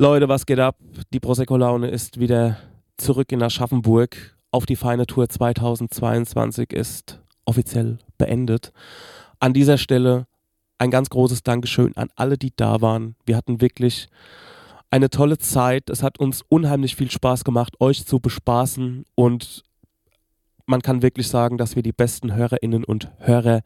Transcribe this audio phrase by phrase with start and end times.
[0.00, 0.76] Leute, was geht ab?
[1.12, 2.56] Die Prosecco-Laune ist wieder
[2.98, 4.38] zurück in Aschaffenburg.
[4.52, 8.72] Auf die feine Tour 2022 ist offiziell beendet.
[9.40, 10.28] An dieser Stelle
[10.78, 13.16] ein ganz großes Dankeschön an alle, die da waren.
[13.26, 14.08] Wir hatten wirklich
[14.88, 15.90] eine tolle Zeit.
[15.90, 19.64] Es hat uns unheimlich viel Spaß gemacht, euch zu bespaßen und
[20.66, 23.62] man kann wirklich sagen, dass wir die besten Hörerinnen und Hörer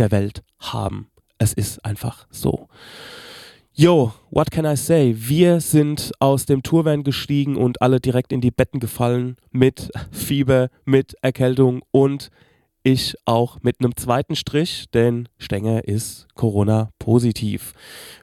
[0.00, 1.12] der Welt haben.
[1.38, 2.68] Es ist einfach so.
[3.78, 5.14] Yo, what can I say?
[5.18, 10.70] Wir sind aus dem Tourvan gestiegen und alle direkt in die Betten gefallen mit Fieber,
[10.86, 12.30] mit Erkältung und
[12.82, 17.74] ich auch mit einem zweiten Strich, denn Stenger ist Corona-positiv.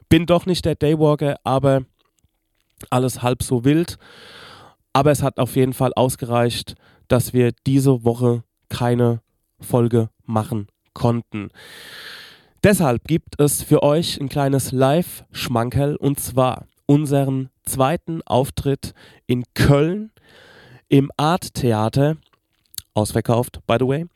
[0.08, 1.82] Bin doch nicht der Daywalker, aber
[2.90, 3.96] alles halb so wild.
[4.92, 6.74] Aber es hat auf jeden Fall ausgereicht,
[7.06, 9.20] dass wir diese Woche keine
[9.60, 11.50] Folge machen konnten.
[12.64, 18.94] Deshalb gibt es für euch ein kleines Live-Schmankerl und zwar unseren zweiten Auftritt
[19.26, 20.10] in Köln
[20.88, 22.16] im Art Theater.
[22.94, 24.06] Ausverkauft, by the way.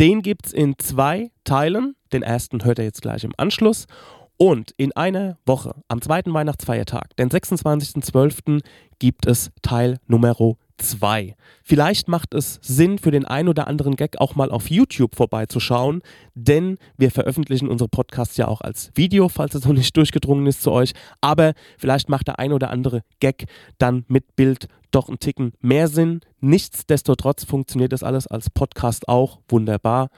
[0.00, 1.94] Den gibt es in zwei Teilen.
[2.12, 3.86] Den ersten hört ihr jetzt gleich im Anschluss.
[4.36, 8.64] Und in einer Woche, am zweiten Weihnachtsfeiertag, den 26.12.,
[8.98, 10.32] gibt es Teil Nummer
[10.76, 11.36] 2.
[11.62, 16.02] Vielleicht macht es Sinn für den ein oder anderen Gag auch mal auf YouTube vorbeizuschauen,
[16.34, 20.62] denn wir veröffentlichen unsere Podcasts ja auch als Video, falls es noch nicht durchgedrungen ist
[20.62, 20.92] zu euch.
[21.20, 23.46] Aber vielleicht macht der ein oder andere Gag
[23.78, 26.20] dann mit Bild doch einen Ticken mehr Sinn.
[26.40, 30.08] Nichtsdestotrotz funktioniert das alles als Podcast auch wunderbar.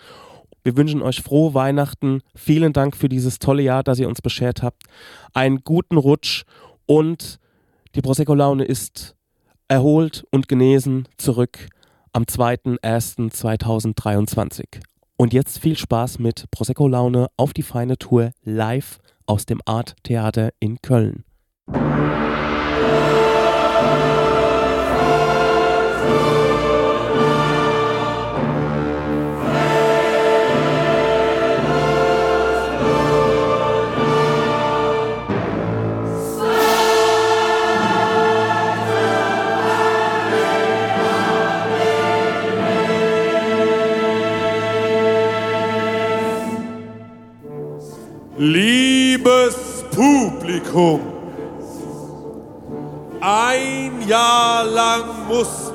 [0.62, 2.20] Wir wünschen euch frohe Weihnachten.
[2.34, 4.84] Vielen Dank für dieses tolle Jahr, das ihr uns beschert habt.
[5.32, 6.44] Einen guten Rutsch
[6.86, 7.38] und
[7.94, 9.16] die Prosecco-Laune ist
[9.68, 11.68] erholt und genesen zurück
[12.12, 14.80] am 2.1.2023.
[15.16, 19.94] Und jetzt viel Spaß mit Prosecco Laune auf die feine Tour live aus dem Art
[20.02, 21.24] Theater in Köln.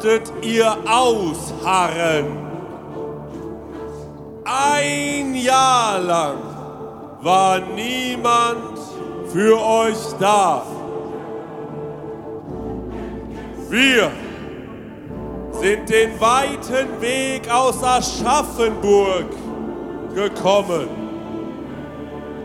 [0.03, 2.25] Musstet ihr ausharren.
[4.43, 6.37] Ein Jahr lang
[7.21, 8.77] war niemand
[9.31, 10.63] für euch da.
[13.69, 14.11] Wir
[15.61, 19.29] sind den weiten Weg aus Aschaffenburg
[20.13, 21.03] gekommen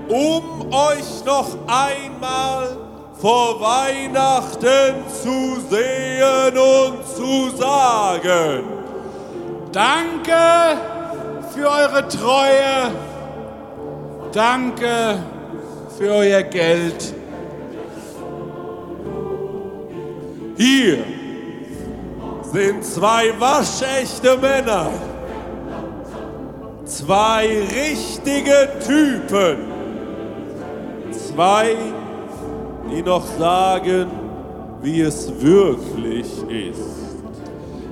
[0.09, 2.88] um euch noch einmal
[3.21, 8.65] vor Weihnachten zu sehen und zu sagen.
[9.73, 10.79] Danke
[11.55, 12.93] für eure Treue.
[14.33, 15.19] Danke
[15.97, 17.15] für euer Geld.
[20.57, 20.99] Hier
[22.53, 24.91] sind zwei waschechte Männer.
[26.85, 29.79] Zwei richtige Typen
[31.39, 31.77] zwei,
[32.91, 34.11] die noch sagen,
[34.83, 36.99] wie es wirklich ist.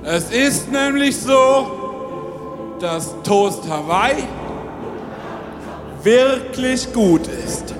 [0.03, 1.67] Es ist nämlich so,
[2.79, 4.23] dass Toast Hawaii
[6.03, 7.75] wirklich gut ist.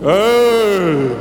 [0.00, 1.12] Köln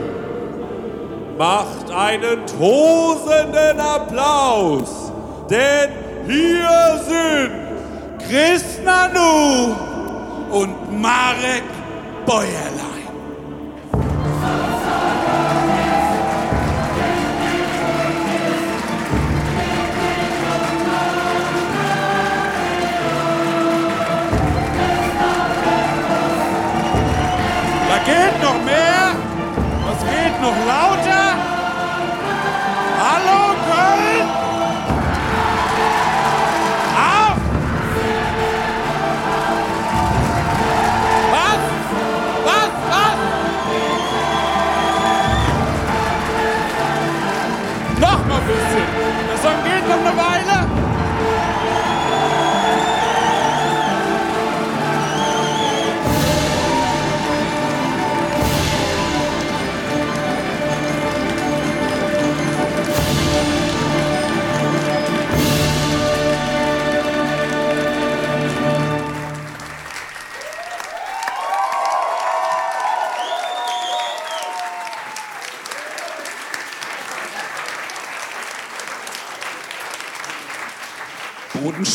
[1.37, 5.11] macht einen tosenden Applaus,
[5.49, 5.89] denn
[6.25, 7.51] hier sind
[8.27, 9.75] Chris Nanu
[10.51, 11.63] und Marek
[12.25, 13.00] Bäuerlein.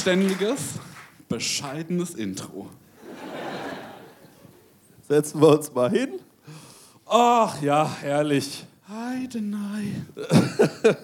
[0.06, 0.60] Bodenständiges,
[1.28, 2.68] bescheidenes Intro.
[5.08, 6.20] Setzen wir uns mal hin.
[7.06, 8.64] Ach ja, herrlich.
[8.88, 9.92] Heidenei.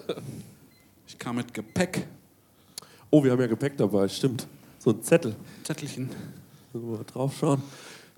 [1.05, 2.07] Ich kam mit Gepäck.
[3.11, 4.47] Oh, wir haben ja Gepäck dabei, stimmt.
[4.79, 5.35] So ein Zettel.
[5.63, 6.09] Zettelchen.
[6.73, 7.61] Mal drauf schauen.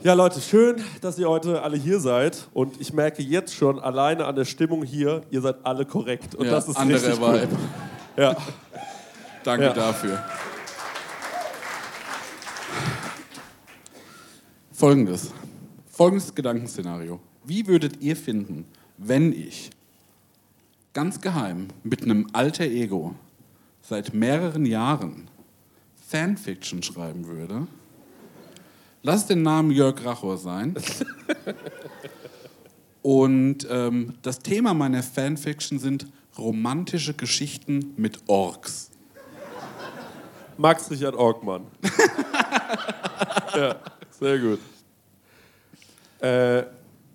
[0.02, 2.48] Ja, Leute, schön, dass ihr heute alle hier seid.
[2.54, 6.34] Und ich merke jetzt schon alleine an der Stimmung hier, ihr seid alle korrekt.
[6.36, 7.42] Und Ja, das ist andere richtig cool.
[7.42, 7.58] Vibe.
[8.18, 8.38] Ja.
[9.44, 9.74] Danke Ja.
[9.74, 10.24] dafür.
[14.72, 15.31] Folgendes.
[15.89, 17.19] Folgendes Gedankenszenario.
[17.45, 18.66] Wie würdet ihr finden,
[18.98, 19.69] wenn ich
[20.94, 23.16] ganz geheim mit einem alter Ego
[23.81, 25.30] seit mehreren Jahren
[26.07, 27.68] Fanfiction schreiben würde?
[29.04, 30.75] Lass den Namen Jörg Rachor sein.
[33.01, 36.07] Und ähm, das Thema meiner Fanfiction sind
[36.38, 38.89] romantische Geschichten mit Orks.
[40.57, 41.68] Max Richard Orgmann.
[43.56, 43.75] ja,
[44.12, 44.59] sehr gut.
[46.19, 46.63] Äh,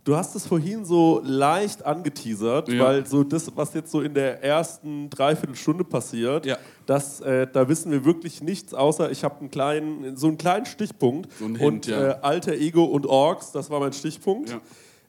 [0.05, 2.85] du hast es vorhin so leicht angeteasert, Ja.
[2.85, 6.59] weil so das, was jetzt so in der ersten Dreiviertelstunde passiert, Ja.
[6.87, 10.67] das, äh, da wissen wir wirklich nichts, außer ich habe einen kleinen, so einen kleinen
[10.67, 11.31] Stichpunkt.
[11.39, 12.11] So und Hint, ja.
[12.11, 14.57] äh, alter Ego und Orks, das war mein Stichpunkt.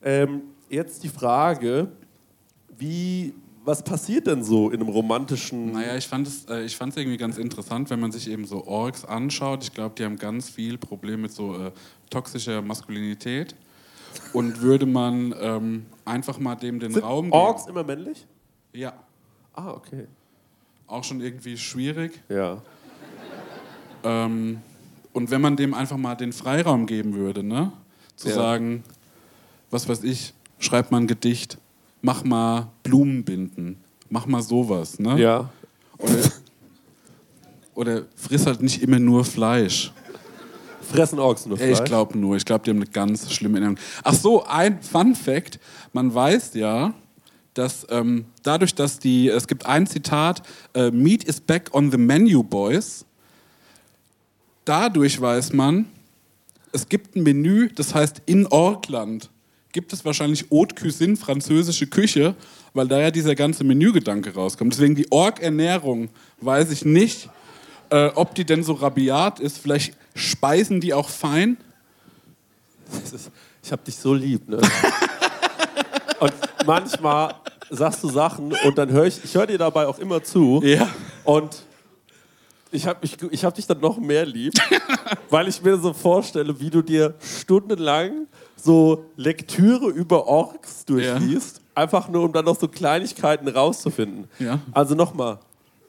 [0.04, 1.90] Ähm, jetzt die Frage,
[2.78, 3.34] wie,
[3.64, 5.72] was passiert denn so in einem romantischen...
[5.74, 8.66] Naja, ich fand es äh, ich fand's irgendwie ganz interessant, wenn man sich eben so
[8.66, 9.64] Orks anschaut.
[9.64, 11.72] Ich glaube, die haben ganz viel Problem mit so äh,
[12.10, 13.56] toxischer Maskulinität.
[14.34, 17.34] Und würde man ähm, einfach mal dem den Sind Raum geben.
[17.34, 18.26] Orks immer männlich?
[18.74, 18.94] Ja,
[19.54, 20.06] Ah, okay.
[20.88, 22.22] auch schon irgendwie schwierig.
[22.30, 22.62] Ja.
[24.04, 24.62] Ähm,
[25.14, 27.72] und wenn man dem einfach mal den Freiraum geben würde, ne?
[28.16, 28.36] Zu Ja.
[28.36, 28.84] sagen,
[29.70, 31.58] was weiß ich, schreib mal ein Gedicht,
[32.02, 33.78] mach mal Blumenbinden,
[34.10, 35.20] mach mal sowas, ne?
[35.20, 35.50] Ja.
[35.98, 36.32] Oder,
[37.74, 39.92] oder friss halt nicht immer nur Fleisch.
[40.82, 41.88] Fressen Orks nur Ey, ich Fleisch?
[41.88, 43.80] glaube nur, ich glaube, die haben eine ganz schlimme Erinnerung.
[44.04, 45.60] Ach so, ein Fun Fact:
[45.94, 46.94] Man weiß ja,
[47.54, 50.42] dass ähm, dadurch, dass die, es gibt ein Zitat,
[50.74, 53.06] äh, Meat is back on the menu, boys.
[54.66, 55.88] Dadurch weiß man,
[56.72, 59.30] es gibt ein Menü, das heißt in Orkland
[59.72, 62.36] gibt es wahrscheinlich Haute Cuisine, französische Küche,
[62.74, 64.74] weil da ja dieser ganze Menügedanke rauskommt.
[64.74, 66.10] Deswegen die Ork-Ernährung
[66.40, 67.30] weiß ich nicht,
[67.90, 69.58] äh, ob die denn so rabiat ist.
[69.58, 71.58] Vielleicht speisen die auch fein.
[73.14, 73.32] Ist-
[73.64, 74.58] Ich hab dich so lieb, ne?
[76.20, 76.34] und
[76.66, 77.36] manchmal
[77.70, 80.62] sagst du Sachen und dann höre ich, ich höre dir dabei auch immer zu.
[80.64, 80.90] Ja.
[81.24, 81.64] Und
[82.72, 84.54] ich habe ich, ich hab dich dann noch mehr lieb,
[85.30, 88.28] weil ich mir so vorstelle, wie du dir stundenlang
[88.64, 94.28] so Lektüre über Orks durchliest, einfach nur um dann noch so Kleinigkeiten rauszufinden.
[94.40, 94.60] Ja.
[94.72, 95.40] Also nochmal,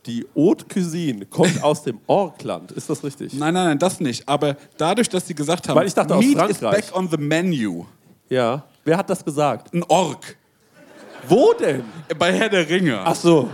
[0.07, 3.35] die Haute Cuisine kommt aus dem Orkland, ist das richtig?
[3.35, 4.29] Nein, nein, nein, das nicht.
[4.29, 7.85] Aber dadurch, dass sie gesagt haben, Weil ich dachte, Meat is back on the menu.
[8.29, 8.65] Ja.
[8.85, 9.73] Wer hat das gesagt?
[9.75, 10.37] Ein Ork.
[11.29, 11.85] Wo denn?
[12.19, 12.99] Bei Herr der Ringe.
[13.05, 13.49] Ach so.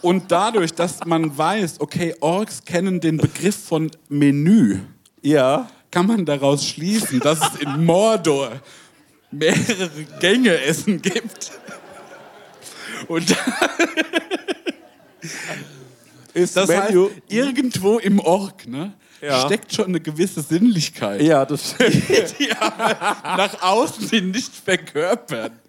[0.00, 4.78] Und dadurch, dass man weiß, okay, Orks kennen den Begriff von Menü,
[5.20, 5.68] Ja.
[5.92, 8.50] Kann man daraus schließen, dass es in Mordor
[9.30, 11.52] mehrere Gänge Essen gibt.
[13.06, 13.24] Und
[16.34, 17.10] Ist das Menu.
[17.10, 19.44] heißt, irgendwo im Ork ne, Ja.
[19.46, 22.34] steckt schon eine gewisse Sinnlichkeit, ja, das stimmt.
[22.38, 22.96] die aber
[23.36, 25.52] nach außen hin nicht verkörpern.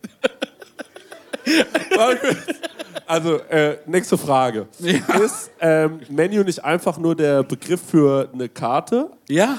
[3.05, 4.65] Also, äh, nächste Frage.
[4.79, 5.15] Ja.
[5.17, 9.11] Ist ähm, Menu nicht einfach nur der Begriff für eine Karte?
[9.27, 9.57] Ja,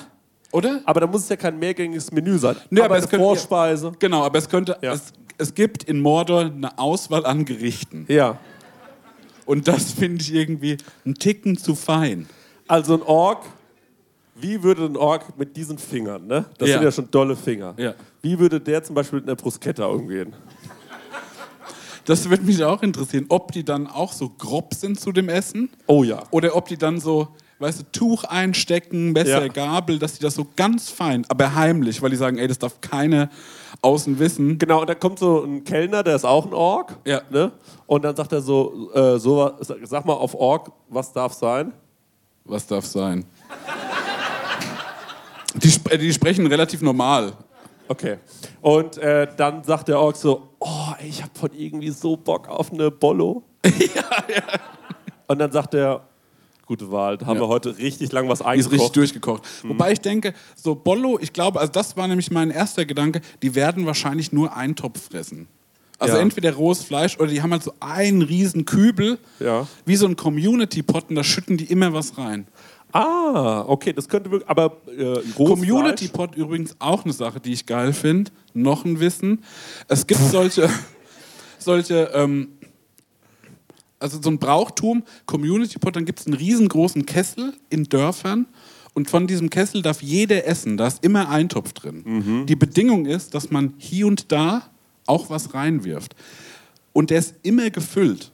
[0.55, 0.81] oder?
[0.85, 2.57] Aber da muss es ja kein mehrgängiges Menü sein.
[2.71, 3.93] Nee, aber aber eine es könnte- Vorspeise.
[3.99, 4.93] Genau, aber es könnte, Ja.
[4.95, 8.07] es, es gibt in Mordor eine Auswahl an Gerichten.
[8.09, 8.39] Ja.
[9.47, 12.27] Und das finde ich irgendwie einen Ticken zu fein.
[12.69, 13.45] Also ein Ork,
[14.37, 16.47] wie würde ein Ork mit diesen Fingern, ne?
[16.59, 16.75] Das Ja.
[16.77, 17.75] sind ja schon dolle Finger.
[17.77, 17.95] Ja.
[18.23, 20.33] Wie würde der zum Beispiel mit einer Bruschetta umgehen?
[22.05, 25.71] Das würde mich auch interessieren, ob die dann auch so grob sind zu dem Essen
[25.87, 26.23] Oh ja.
[26.31, 29.49] oder ob die dann so, weißt du, Tuch einstecken, Messer, Ja.
[29.49, 32.81] Gabel, dass die das so ganz fein, aber heimlich, weil die sagen, ey, das darf
[32.81, 33.31] keine
[33.83, 34.59] außen wissen.
[34.59, 36.97] Genau, und dann kommt so ein Kellner, der ist auch ein Ork.
[37.05, 37.23] Ja.
[37.31, 37.53] Ne?
[37.87, 41.73] Und dann sagt er so, äh, so, sag mal auf Ork, was darf sein?
[42.45, 43.25] Was darf sein?
[45.55, 47.33] Die, sp äh, die sprechen relativ normal.
[47.87, 48.19] Okay.
[48.61, 52.49] Und äh, dann sagt der Ork so, oh, ey, ich hab von irgendwie so Bock
[52.49, 53.43] auf eine Bollo.
[55.27, 56.03] Und dann sagt er,
[56.67, 57.43] gute Wahl, da haben Ja.
[57.43, 58.97] wir heute richtig lang was Die ist richtig eingekocht.
[58.97, 59.43] durchgekocht.
[59.65, 63.55] Wobei ich denke, so Bollo, ich glaube, also das war nämlich mein erster Gedanke, die
[63.55, 65.47] werden wahrscheinlich nur einen Topf fressen.
[65.99, 66.23] Also Ja.
[66.23, 69.67] entweder rohes Fleisch oder die haben halt so einen riesen Kübel, Ja.
[69.87, 72.47] wie so ein Community-Pot und da schütten die immer was rein.
[72.93, 74.49] Ah, okay, das könnte wirklich.
[74.49, 76.07] Aber äh, Community?
[76.09, 78.31] Pod übrigens auch eine Sache, die ich geil finde.
[78.55, 79.43] Noch ein Wissen.
[79.89, 80.69] Es gibt solche,
[81.59, 82.49] solche, ähm,
[84.05, 88.47] also so ein Brauchtum, Community Pod, dann gibt es einen riesengroßen Kessel in Dörfern
[88.93, 90.77] und von diesem Kessel darf jeder essen.
[90.77, 92.45] Da ist immer Eintopf drin.
[92.47, 94.63] Die Bedingung ist, dass man hier und da
[95.07, 96.15] auch was reinwirft.
[96.93, 98.31] Und der ist immer gefüllt.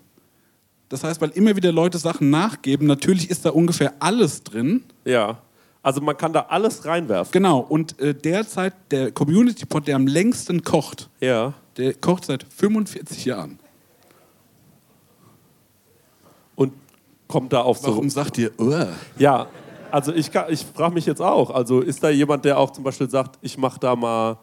[0.90, 4.82] Das heißt, weil immer wieder Leute Sachen nachgeben, natürlich ist da ungefähr alles drin.
[5.04, 5.38] Ja.
[5.82, 7.32] Also man kann da alles reinwerfen.
[7.32, 11.54] Genau, und äh, derzeit der Community Pod, der am längsten kocht, Ja.
[11.78, 13.58] der kocht seit 45 Jahren.
[16.54, 16.72] Und
[17.30, 17.88] kommt da auf so.
[17.88, 18.86] Warum sagt ihr, uh?
[19.16, 19.46] Ja,
[19.90, 22.84] also ich, kann- ich frage mich jetzt auch, also ist da jemand, der auch zum
[22.84, 24.38] Beispiel sagt, ich mache da mal,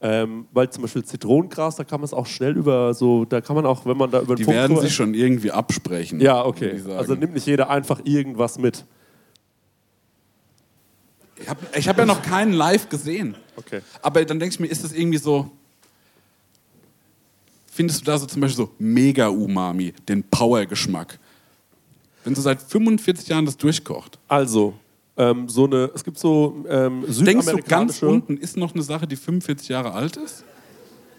[0.00, 3.56] ähm, weil zum Beispiel Zitronengras, da kann man es auch schnell über so, da kann
[3.56, 6.20] man auch, wenn man da über den Die Punkt werden sich schon irgendwie absprechen.
[6.20, 6.80] Ja, okay.
[6.96, 8.84] Also nimmt nicht jeder einfach irgendwas mit.
[11.40, 13.36] ich habe ich hab ja noch keinen live gesehen.
[13.56, 13.80] Okay.
[14.02, 15.50] Aber dann denke ich mir, ist das irgendwie so.
[17.72, 21.18] Findest du da so zum Beispiel so Mega-Umami, den Power-Geschmack?
[22.26, 24.18] Wenn so seit 45 Jahren das durchkocht.
[24.26, 24.74] Also,
[25.16, 29.06] ähm, so eine, es gibt so ähm, Denkst du, ganz unten ist noch eine Sache,
[29.06, 30.44] die 45 Jahre alt ist?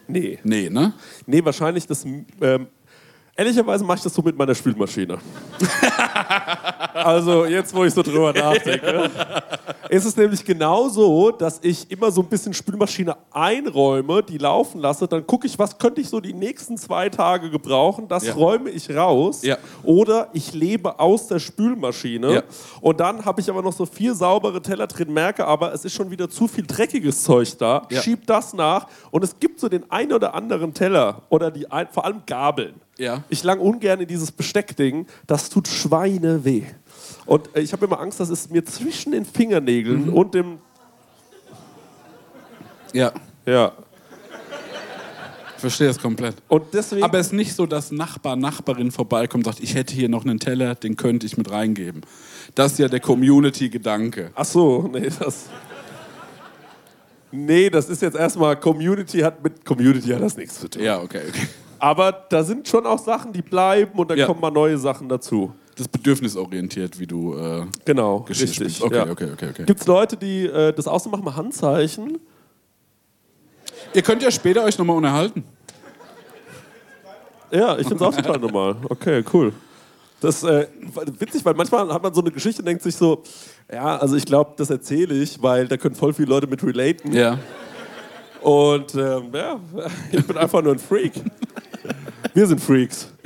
[0.10, 0.38] Nee.
[0.44, 0.94] Nee, ne?
[1.26, 2.06] Nee, wahrscheinlich das.
[2.06, 2.68] Ähm,
[3.38, 5.18] ehrlicherweise mache ich das so mit meiner Spülmaschine.
[6.94, 9.10] also, jetzt, wo ich so drüber nachdenke,
[9.90, 14.82] ist es nämlich genau so, dass ich immer so ein bisschen Spülmaschine einräume, die laufen
[14.82, 18.34] lasse, dann gucke ich, was könnte ich so die nächsten zwei Tage gebrauchen, das Ja.
[18.34, 19.44] räume ich raus.
[19.44, 19.58] Ja.
[19.84, 22.44] Oder ich lebe aus der Spülmaschine Ja.
[22.82, 25.94] und dann habe ich aber noch so vier saubere Teller drin, merke aber, es ist
[25.94, 29.90] schon wieder zu viel dreckiges Zeug da, schieb das nach und es gibt so den
[29.92, 32.74] ein oder anderen Teller oder die ein, vor allem Gabeln.
[32.98, 33.24] Ja.
[33.30, 36.64] Ich lang ungern in dieses Besteckding, das tut Schweine weh.
[37.26, 40.14] Und äh, ich habe immer Angst, dass es mir zwischen den Fingernägeln Mhm.
[40.14, 40.60] und dem
[42.94, 43.12] Ja.
[43.46, 43.72] ja
[45.56, 46.36] Ich verstehe das komplett.
[46.50, 50.24] Aber es ist nicht so, dass Nachbar, Nachbarin vorbeikommt und sagt, ich hätte hier noch
[50.24, 52.02] einen Teller, den könnte ich mit reingeben.
[52.56, 54.32] Das ist ja der Community-Gedanke.
[54.36, 55.46] Ach so, nee, das.
[57.32, 60.82] Nee, das ist jetzt erstmal Community hat mit Community hat das nichts zu tun.
[60.82, 61.48] Ja, okay, okay.
[61.80, 64.26] Aber da sind schon auch Sachen, die bleiben und dann Ja.
[64.26, 65.54] kommen mal neue Sachen dazu.
[65.76, 68.84] Das ist bedürfnisorientiert, wie du äh, Genau, Geschichte richtig.
[68.84, 69.10] Okay, ja.
[69.10, 69.64] okay, okay, okay.
[69.66, 72.18] Gibt es Leute, die äh, das auch so machen, mal Handzeichen?
[73.94, 75.44] Ihr könnt ja später euch nochmal unterhalten.
[77.52, 78.76] Ja, ich finde es auch total normal.
[78.90, 79.54] Okay, cool.
[80.20, 80.68] Das ist äh,
[81.20, 83.22] witzig, weil manchmal hat man so eine Geschichte und denkt sich so,
[83.72, 87.14] ja, also ich glaube, das erzähle ich, weil da können voll viele Leute mit relaten.
[87.14, 87.38] Ja.
[88.42, 89.60] Und ähm, ja,
[90.12, 91.14] ich bin einfach nur ein Freak.
[92.38, 93.08] Wir sind Freaks.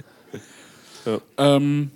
[1.38, 1.92] Ähm,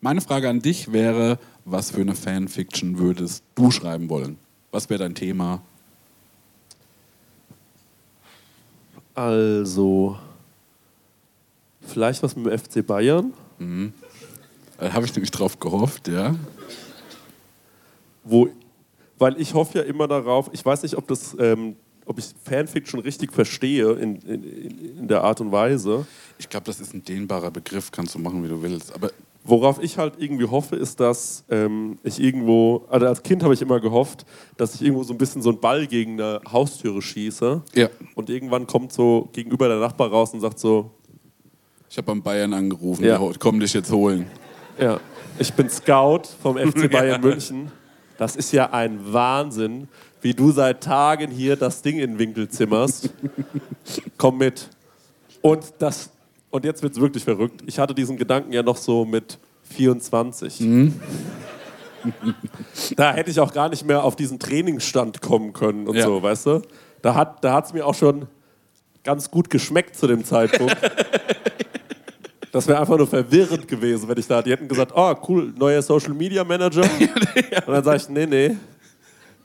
[0.00, 4.36] meine Frage an dich wäre, was für eine Fanfiction würdest du schreiben wollen?
[4.72, 5.62] Was wäre dein Thema?
[9.14, 10.18] Also,
[11.80, 13.32] vielleicht was mit dem FC Bayern,
[14.78, 16.34] Da habe ich nämlich drauf gehofft, ja.
[18.24, 18.48] wo,
[19.18, 21.76] weil ich hoffe ja immer darauf, ich weiß nicht, ob das, ähm,
[22.06, 26.06] ob ich Fanfiction richtig verstehe in, in, in der Art und Weise.
[26.38, 28.94] Ich glaube, das ist ein dehnbarer Begriff, kannst du machen, wie du willst.
[28.94, 29.10] Aber
[29.48, 33.62] Worauf ich halt irgendwie hoffe, ist, dass ähm, ich irgendwo, also als Kind habe ich
[33.62, 37.62] immer gehofft, dass ich irgendwo so ein bisschen so einen Ball gegen eine Haustüre schieße.
[37.74, 37.88] Ja.
[38.16, 40.90] Und irgendwann kommt so gegenüber der Nachbar raus und sagt so,
[41.88, 43.20] ich habe beim Bayern angerufen, Ja.
[43.38, 44.26] komm dich jetzt holen.
[44.80, 44.98] ja,
[45.38, 47.70] ich bin Scout vom FC Bayern München.
[48.18, 49.86] Das ist ja ein Wahnsinn,
[50.26, 53.10] wie du seit Tagen hier das Ding in den Winkel zimmerst.
[54.18, 54.68] Komm mit.
[55.40, 56.10] Und, das,
[56.50, 57.62] und jetzt wird es wirklich verrückt.
[57.64, 60.64] Ich hatte diesen Gedanken ja noch so mit 24.
[62.96, 66.04] Da hätte ich auch gar nicht mehr auf diesen Trainingsstand kommen können und Ja.
[66.04, 66.62] so, weißt du?
[67.02, 68.26] Da hat es da mir auch schon
[69.02, 70.76] ganz gut geschmeckt zu dem Zeitpunkt.
[72.52, 74.40] Das wäre einfach nur verwirrend gewesen, wenn ich da.
[74.40, 76.84] Die hätten gesagt, oh cool, neuer Social Media Manager.
[76.84, 78.56] Und dann sage ich, nee, nee,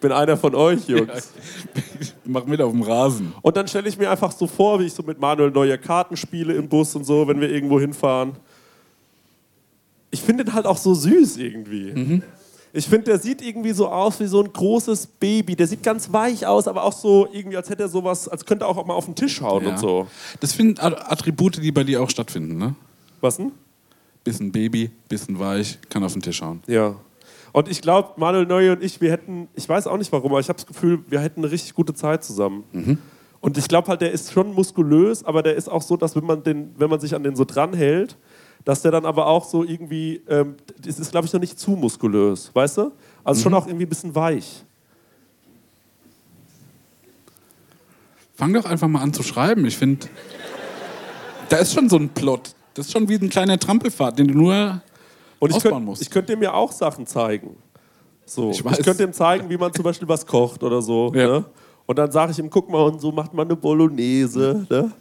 [0.02, 1.32] bin einer von euch, Jungs.
[2.26, 3.34] Mach mit auf dem Rasen.
[3.42, 6.18] Und dann stelle ich mir einfach so vor, wie ich so mit Manuel neue Karten
[6.18, 8.34] spiele im Bus und so, wenn wir irgendwo hinfahren.
[10.10, 12.22] Ich finde den halt auch so süß irgendwie.
[12.74, 15.56] Ich finde, der sieht irgendwie so aus wie so ein großes Baby.
[15.56, 18.66] Der sieht ganz weich aus, aber auch so irgendwie, als hätte er sowas, als könnte
[18.66, 19.72] er auch mal auf den Tisch hauen Ja.
[19.72, 20.08] und so.
[20.40, 22.76] Das sind At- Attribute, die bei dir auch stattfinden, ne?
[23.22, 23.52] Was denn?
[24.24, 26.62] Bisschen Baby, bisschen weich, kann auf den Tisch hauen.
[26.68, 26.96] Ja.
[27.54, 30.40] Und ich glaube, Manuel Neuer und ich, wir hätten, ich weiß auch nicht warum, aber
[30.40, 32.64] ich habe das Gefühl, wir hätten eine richtig gute Zeit zusammen.
[33.42, 36.26] Und ich glaube halt, der ist schon muskulös, aber der ist auch so, dass wenn
[36.26, 38.18] man, den, wenn man sich an den so dranhält,
[38.64, 41.72] dass der dann aber auch so irgendwie, ähm, das ist glaube ich noch nicht zu
[41.72, 42.92] muskulös, weißt du?
[43.24, 43.44] Also mhm.
[43.44, 44.64] schon auch irgendwie ein bisschen weich.
[48.36, 49.66] Fang doch einfach mal an zu schreiben.
[49.66, 50.08] Ich finde,
[51.50, 52.56] da ist schon so ein Plot.
[52.76, 54.82] Das ist schon wie ein kleiner Trampelfahrt, den du nur
[55.42, 57.58] und ich ausbauen könnt, könnte dir mir auch Sachen zeigen.
[58.26, 58.52] So.
[58.52, 61.12] Ich, ich könnte ihm zeigen, wie man zum Beispiel was kocht oder so.
[61.16, 61.28] Ja.
[61.28, 61.46] Ne?
[61.88, 64.68] Und dann sage ich ihm, guck mal, und so macht man eine Bolognese.
[64.70, 64.92] Ne?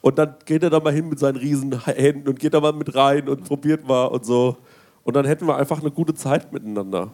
[0.00, 2.72] Und dann geht er da mal hin mit seinen riesen Händen und geht da mal
[2.72, 4.56] mit rein und probiert mal und so.
[5.02, 7.10] Und dann hätten wir einfach eine gute Zeit miteinander.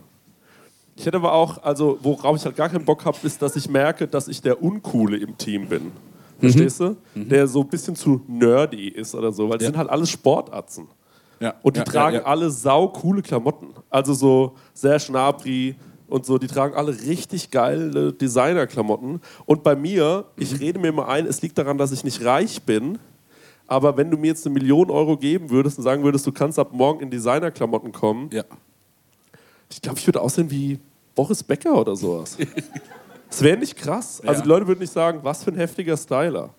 [0.95, 3.69] Ich hätte aber auch, also worauf ich halt gar keinen Bock habe, ist, dass ich
[3.69, 5.91] merke, dass ich der Uncoole im Team bin.
[6.39, 6.97] Verstehst mhm.
[7.15, 7.21] du?
[7.21, 7.29] Mhm.
[7.31, 9.71] Der so ein bisschen zu nerdy ist oder so, weil die ja.
[9.71, 10.87] sind halt alles Sportatzen.
[11.45, 11.55] Ja.
[11.63, 13.75] Und die ja, tragen ja, alle sau coole Klamotten.
[13.91, 15.77] Also so sehr Schnabri
[16.09, 16.39] und so.
[16.39, 19.21] Die tragen alle richtig geile Designer-Klamotten.
[19.45, 20.59] Und bei mir, ich mhm.
[20.59, 22.99] rede mir immer ein, es liegt daran, dass ich nicht reich bin.
[23.67, 26.59] Aber wenn du mir jetzt eine Million Euro geben würdest und sagen würdest, du kannst
[26.59, 28.45] ab morgen in Designer-Klamotten kommen, ja.
[29.69, 30.79] ich glaube, ich würde aussehen wie
[31.15, 32.39] Boris Becker oder sowas.
[33.27, 34.23] Das wäre nicht krass.
[34.25, 36.51] Also die Leute würden nicht sagen, was für ein heftiger Styler.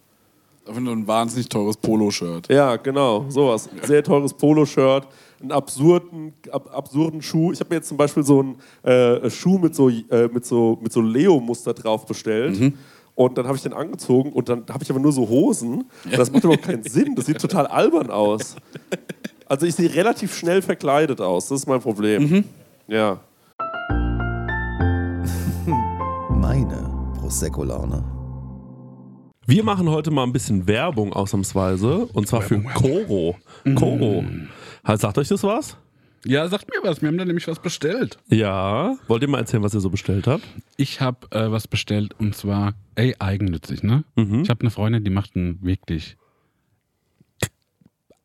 [0.68, 2.50] Einfach nur ein wahnsinnig teures Poloshirt.
[2.50, 3.70] Ja, genau, sowas.
[3.84, 5.08] Sehr teures Poloshirt,
[5.40, 7.52] einen absurden, ab, absurden Schuh.
[7.52, 10.80] Ich habe mir jetzt zum Beispiel so einen äh, Schuh mit so, äh, mit so,
[10.82, 12.60] mit so Leo-Muster drauf bestellt.
[12.60, 12.74] Mhm.
[13.14, 15.86] Und dann habe ich den angezogen und dann habe ich aber nur so Hosen.
[16.12, 17.16] Das macht überhaupt keinen Sinn.
[17.16, 18.56] Das sieht total albern aus.
[19.46, 21.48] Also ich sehe relativ schnell verkleidet aus.
[21.48, 22.24] Das ist mein Problem.
[22.24, 22.44] Mhm.
[22.88, 23.20] Ja.
[26.30, 28.15] Meine Prosecco-Laune.
[29.48, 33.38] Wir machen heute mal ein bisschen Werbung ausnahmsweise und zwar für Koro.
[33.76, 34.24] Koro.
[34.24, 34.48] Mm.
[34.96, 35.78] Sagt euch das was?
[36.26, 37.02] Ja, sagt mir was.
[37.04, 38.18] Wir haben da nämlich was bestellt.
[38.30, 38.98] Ja.
[39.08, 40.44] Wollt ihr mal erzählen, was ihr so bestellt habt?
[40.78, 44.04] Ich habe äh, was bestellt und zwar, ey, eigennützig, ne?
[44.16, 44.42] Mhm.
[44.42, 46.18] Ich habe eine Freundin, die macht einen wirklich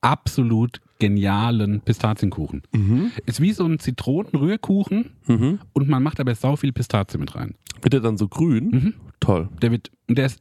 [0.00, 2.62] absolut genialen Pistazienkuchen.
[2.72, 3.10] Mhm.
[3.26, 5.58] Ist wie so ein Zitronenrührkuchen mhm.
[5.74, 7.54] und man macht aber sau viel Pistazie mit rein.
[7.82, 8.70] Wird der dann so grün?
[8.70, 8.94] Mhm.
[9.20, 9.50] Toll.
[9.60, 10.40] Der wird, der ist,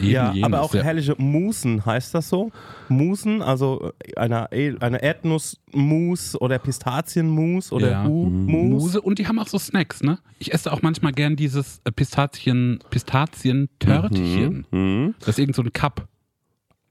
[0.00, 0.82] Eben ja, jenes, aber auch ja.
[0.82, 2.50] herrliche Musen, heißt das so?
[2.88, 8.04] Musen, also eine, eine Erdnussmus oder Pistazienmus oder ja.
[8.04, 8.30] Mousse.
[8.30, 10.18] Muse und die haben auch so Snacks, ne?
[10.38, 14.66] Ich esse auch manchmal gern dieses äh, Pistazien, Pistazientörtchen.
[14.70, 14.78] Mhm.
[14.78, 15.14] Mhm.
[15.20, 16.06] Das ist irgend so ein Cup.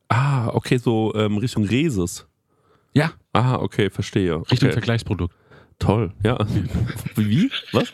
[0.09, 2.27] Ah, okay, so ähm, Richtung Reses.
[2.93, 3.11] Ja.
[3.33, 4.39] Ah, okay, verstehe.
[4.49, 4.73] Richtung okay.
[4.73, 5.35] Vergleichsprodukt.
[5.79, 6.37] Toll, ja.
[7.15, 7.51] Wie?
[7.71, 7.93] Was?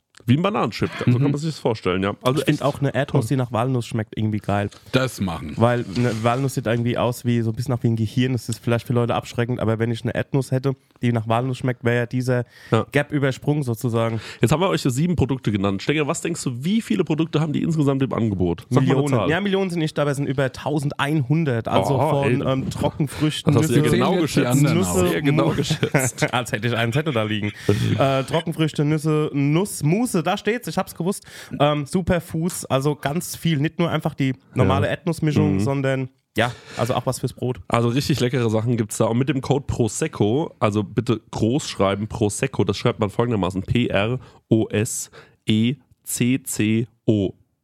[0.25, 0.89] Wie ein Bananenchip.
[1.05, 2.13] So kann man sich das vorstellen, ja.
[2.21, 4.69] Also Ich finde auch eine Erdnuss, die nach Walnuss schmeckt, irgendwie geil.
[4.91, 5.53] Das machen.
[5.57, 8.33] Weil eine Walnuss sieht irgendwie aus wie so ein bisschen nach wie ein Gehirn.
[8.33, 11.57] Das ist vielleicht für Leute abschreckend, aber wenn ich eine Erdnuss hätte, die nach Walnuss
[11.59, 12.85] schmeckt, wäre ja dieser Ja.
[12.91, 14.21] Gap übersprungen sozusagen.
[14.41, 15.81] Jetzt haben wir euch ja sieben Produkte genannt.
[15.81, 18.65] Stenger, was denkst du, wie viele Produkte haben die insgesamt im Angebot?
[18.69, 19.29] Sag Millionen.
[19.29, 21.67] Ja, Millionen sind nicht dabei, es sind über 1100.
[21.67, 24.61] Also Oh, von ähm, Trockenfrüchten, Das hast Nüsse, genau geschätzt.
[24.61, 26.23] Nüsse, genau Mu- geschätzt.
[26.33, 27.51] Als hätte ich einen Zettel da liegen.
[27.97, 31.25] äh, Trockenfrüchte, Nüsse, Nuss, Mousse, da steht's, ich hab's gewusst.
[31.59, 33.59] Ähm, Superfoods, also ganz viel.
[33.59, 34.91] Nicht nur einfach die normale Ja.
[34.91, 35.59] Erdnussmischung, Mhm.
[35.61, 37.59] sondern ja, also auch was fürs Brot.
[37.67, 39.05] Also richtig leckere Sachen gibt es da.
[39.05, 44.19] Und mit dem Code Prosecco, also bitte groß schreiben, Prosecco, das schreibt man folgendermaßen: P-R-O-S-E-C-C-O.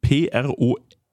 [0.02, 0.78] P-R-O-S-E-C-C-O.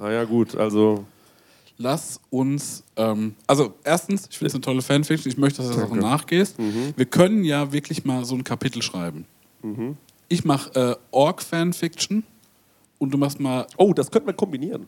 [0.00, 1.04] Ah ja, gut, also
[1.82, 5.80] Lass uns, ähm, also erstens, ich finde es eine tolle Fanfiction, ich möchte, dass du
[5.80, 6.56] das auch nachgehst.
[6.58, 9.24] Wir können ja wirklich mal so ein Kapitel schreiben.
[10.28, 12.22] Ich mache äh, Org-Fanfiction
[12.98, 14.86] und du machst mal, Oh, das könnten wir kombinieren.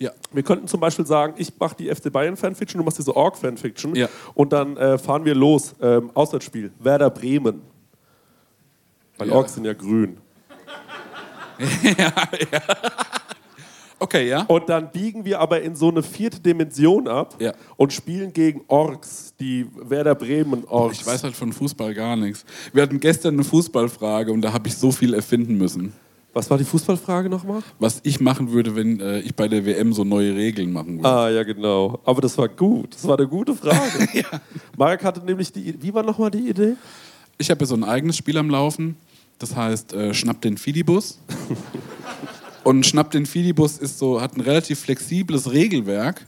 [0.00, 3.14] ja, Wir könnten zum Beispiel sagen, ich mache die FC Bayern Fanfiction, du machst diese
[3.14, 4.08] Org Fanfiction Ja.
[4.34, 5.74] und dann äh, fahren wir los.
[5.80, 7.62] Ähm, Auswärtsspiel, Werder Bremen.
[9.18, 9.34] Weil Ja.
[9.36, 10.16] Orks sind ja grün.
[13.98, 14.42] okay, ja.
[14.42, 17.52] Und dann biegen wir aber in so eine vierte Dimension ab Ja.
[17.76, 21.00] und spielen gegen Orks, die Werder Bremen Orks.
[21.00, 22.44] Ich weiß halt von Fußball gar nichts.
[22.72, 25.92] Wir hatten gestern eine Fußballfrage und da habe ich so viel erfinden müssen.
[26.32, 27.62] Was war die Fußballfrage nochmal?
[27.78, 31.08] Was ich machen würde, wenn äh, ich bei der WM so neue Regeln machen würde.
[31.08, 32.00] Ah, ja, genau.
[32.04, 32.92] Aber das war gut.
[32.94, 33.78] Das war eine gute Frage.
[34.76, 35.80] Marek hatte nämlich die.
[35.80, 36.74] Wie war nochmal die Idee?
[37.38, 38.96] Ich habe ja so ein eigenes Spiel am Laufen.
[39.38, 41.20] Das heißt, äh, schnapp den Fidibus.
[42.64, 46.26] Und schnapp den Fidibus ist so, hat ein relativ flexibles Regelwerk.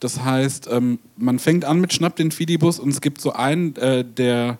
[0.00, 3.74] Das heißt, ähm, man fängt an mit Schnapp den Fidibus und es gibt so einen,
[3.76, 4.58] äh, der,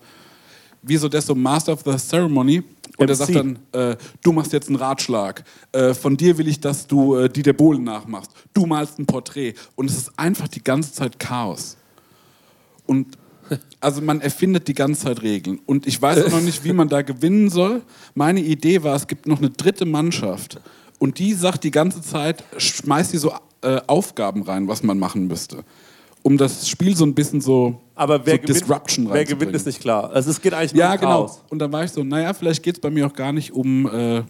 [0.83, 2.63] wie so der so Master of the Ceremony.
[2.97, 3.19] Und der MC.
[3.19, 5.45] sagt dann, äh, du machst jetzt einen Ratschlag.
[5.73, 8.31] Äh, von dir will ich, dass du äh, Dieter Bohlen nachmachst.
[8.55, 9.55] Du malst ein Porträt.
[9.75, 11.77] Und es ist einfach die ganze Zeit Chaos.
[12.87, 13.19] Und
[13.81, 15.61] also man erfindet die ganze Zeit Regeln.
[15.67, 17.83] Und ich weiß auch noch nicht, wie man da gewinnen soll.
[18.15, 20.61] Meine Idee war, es gibt noch eine dritte Mannschaft.
[20.99, 23.33] Und die sagt die ganze Zeit, schmeißt die so
[23.63, 25.65] äh, Aufgaben rein, was man machen müsste.
[26.23, 29.67] Um das Spiel so ein bisschen so, Aber wer, so gewinnt, Disruption wer gewinnt, ist
[29.67, 30.11] nicht klar.
[30.11, 31.27] Also es geht eigentlich nur Ja, um genau.
[31.27, 31.43] Chaos.
[31.51, 33.87] Und dann war ich so, naja, vielleicht geht es bei mir auch gar nicht um,
[33.87, 34.23] äh,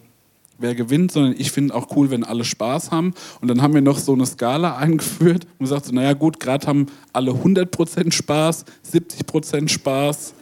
[0.59, 3.13] wer gewinnt, sondern ich finde auch cool, wenn alle Spaß haben.
[3.41, 6.67] Und dann haben wir noch so eine Skala eingeführt und gesagt, so, naja gut, gerade
[6.67, 10.33] haben alle 100% Spaß, 70% Spaß.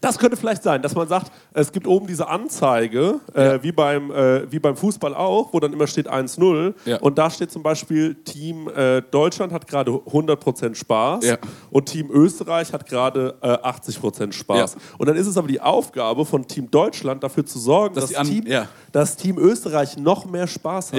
[0.00, 4.10] Das könnte vielleicht sein, dass man sagt, es gibt oben diese Anzeige, äh, wie, beim,
[4.10, 6.74] äh, wie beim Fußball auch, wo dann immer steht 1-0.
[6.84, 6.98] Ja.
[6.98, 11.38] Und da steht zum Beispiel, Team äh, Deutschland hat gerade 100% Spaß Ja.
[11.70, 14.76] und Team Österreich hat gerade äh, 80% Spaß.
[14.98, 18.28] Und dann ist es aber die Aufgabe von Team Deutschland, dafür zu sorgen, Dass dass,
[18.28, 18.66] Team, ja.
[18.92, 20.98] dass Team Österreich noch mehr Spaß hat.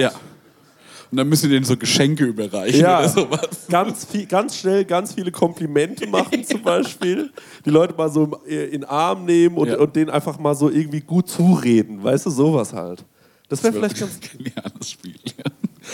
[1.10, 3.66] Und dann müssen wir denen so Geschenke überreichen Ja, oder sowas.
[3.70, 7.30] ganz, viel, ganz schnell ganz viele Komplimente machen zum Beispiel.
[7.64, 9.78] Die Leute mal so in den Arm nehmen und, Ja.
[9.78, 12.02] und denen einfach mal so irgendwie gut zureden.
[12.04, 13.04] Weißt du, sowas halt.
[13.48, 14.16] Das wäre vielleicht ganz...
[14.16, 15.14] ein geniales Spiel.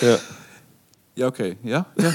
[0.00, 0.18] Ja.
[1.16, 1.56] Ja, okay.
[1.62, 1.86] Ja?
[1.96, 2.12] Ja.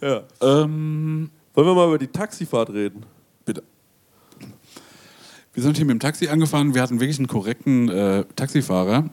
[0.00, 0.22] ja.
[0.40, 3.04] Ähm, Wollen wir mal über die Taxifahrt reden?
[3.44, 3.62] bitte.
[5.52, 6.74] Wir sind hier mit dem Taxi angefahren.
[6.74, 9.10] Wir hatten wirklich einen korrekten äh, Taxifahrer.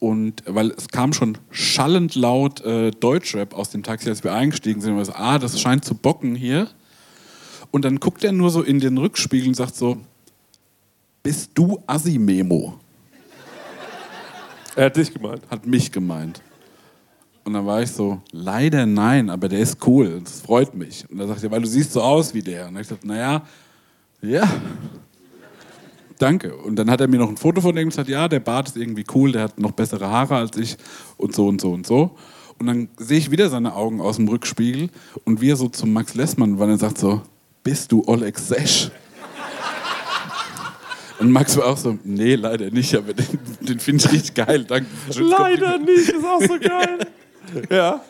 [0.00, 4.80] Und weil es kam schon schallend laut äh, Deutschrap aus dem Taxi, als wir eingestiegen
[4.80, 4.92] sind.
[4.92, 6.68] Und wir so, ah, das scheint zu bocken hier.
[7.70, 9.98] Und dann guckt er nur so in den Rückspiegel und sagt so,
[11.22, 12.78] bist du Assi-Memo?
[14.76, 15.42] Er hat dich gemeint.
[15.50, 16.40] Hat mich gemeint.
[17.44, 21.04] Und dann war ich so, leider nein, aber der ist cool, das freut mich.
[21.10, 22.68] Und dann sagt er, weil du siehst so aus wie der.
[22.68, 23.42] Und ich gesagt, naja,
[24.20, 24.48] ja,
[26.18, 26.56] Danke.
[26.56, 28.76] Und dann hat er mir noch ein Foto von dem gesagt, ja, der Bart ist
[28.76, 30.76] irgendwie cool, der hat noch bessere Haare als ich
[31.16, 32.16] und so und so und so.
[32.58, 34.90] Und dann sehe ich wieder seine Augen aus dem Rückspiegel
[35.24, 37.22] und wie er so zum Max Lessmann, weil er sagt so,
[37.62, 38.90] bist du Oleg Sesch?
[41.20, 43.26] Und Max war auch so, nee, leider nicht, aber den,
[43.60, 44.64] den finde ich richtig geil.
[44.64, 44.86] Danke.
[45.18, 46.98] Leider nicht, ist auch so geil.
[47.70, 48.00] ja.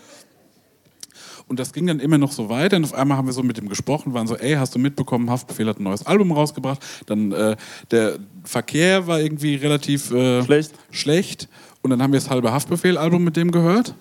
[1.49, 2.77] Und das ging dann immer noch so weiter.
[2.77, 5.31] Und auf einmal haben wir so mit ihm gesprochen, waren so, ey, hast du mitbekommen,
[5.31, 6.81] Haftbefehl hat ein neues Album rausgebracht.
[7.07, 7.57] Dann äh,
[7.91, 10.73] der Verkehr war irgendwie relativ äh, Schlecht.
[10.91, 11.49] schlecht.
[11.83, 13.95] Und dann haben wir das halbe Haftbefehl-Album mit dem gehört.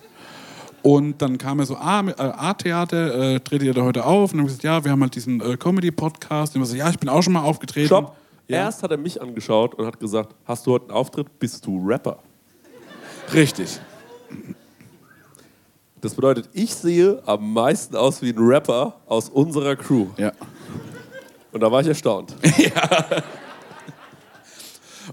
[0.82, 4.32] Und dann kam er so, ah, mit, äh, A-Theater, äh, tretet ihr da heute auf?
[4.32, 6.54] Und dann haben wir gesagt, ja, wir haben halt diesen äh, Comedy-Podcast.
[6.54, 7.86] Und wir so, ja, ich bin auch schon mal aufgetreten.
[7.86, 8.16] Stopp.
[8.46, 8.58] Ja.
[8.58, 11.86] Erst hat er mich angeschaut und hat gesagt, hast du heute einen Auftritt, bist du
[11.86, 12.18] Rapper.
[13.34, 13.78] Richtig.
[16.00, 20.06] Das bedeutet, ich sehe am meisten aus wie ein Rapper aus unserer Crew.
[20.16, 20.32] Ja.
[21.52, 22.36] Und da war ich erstaunt.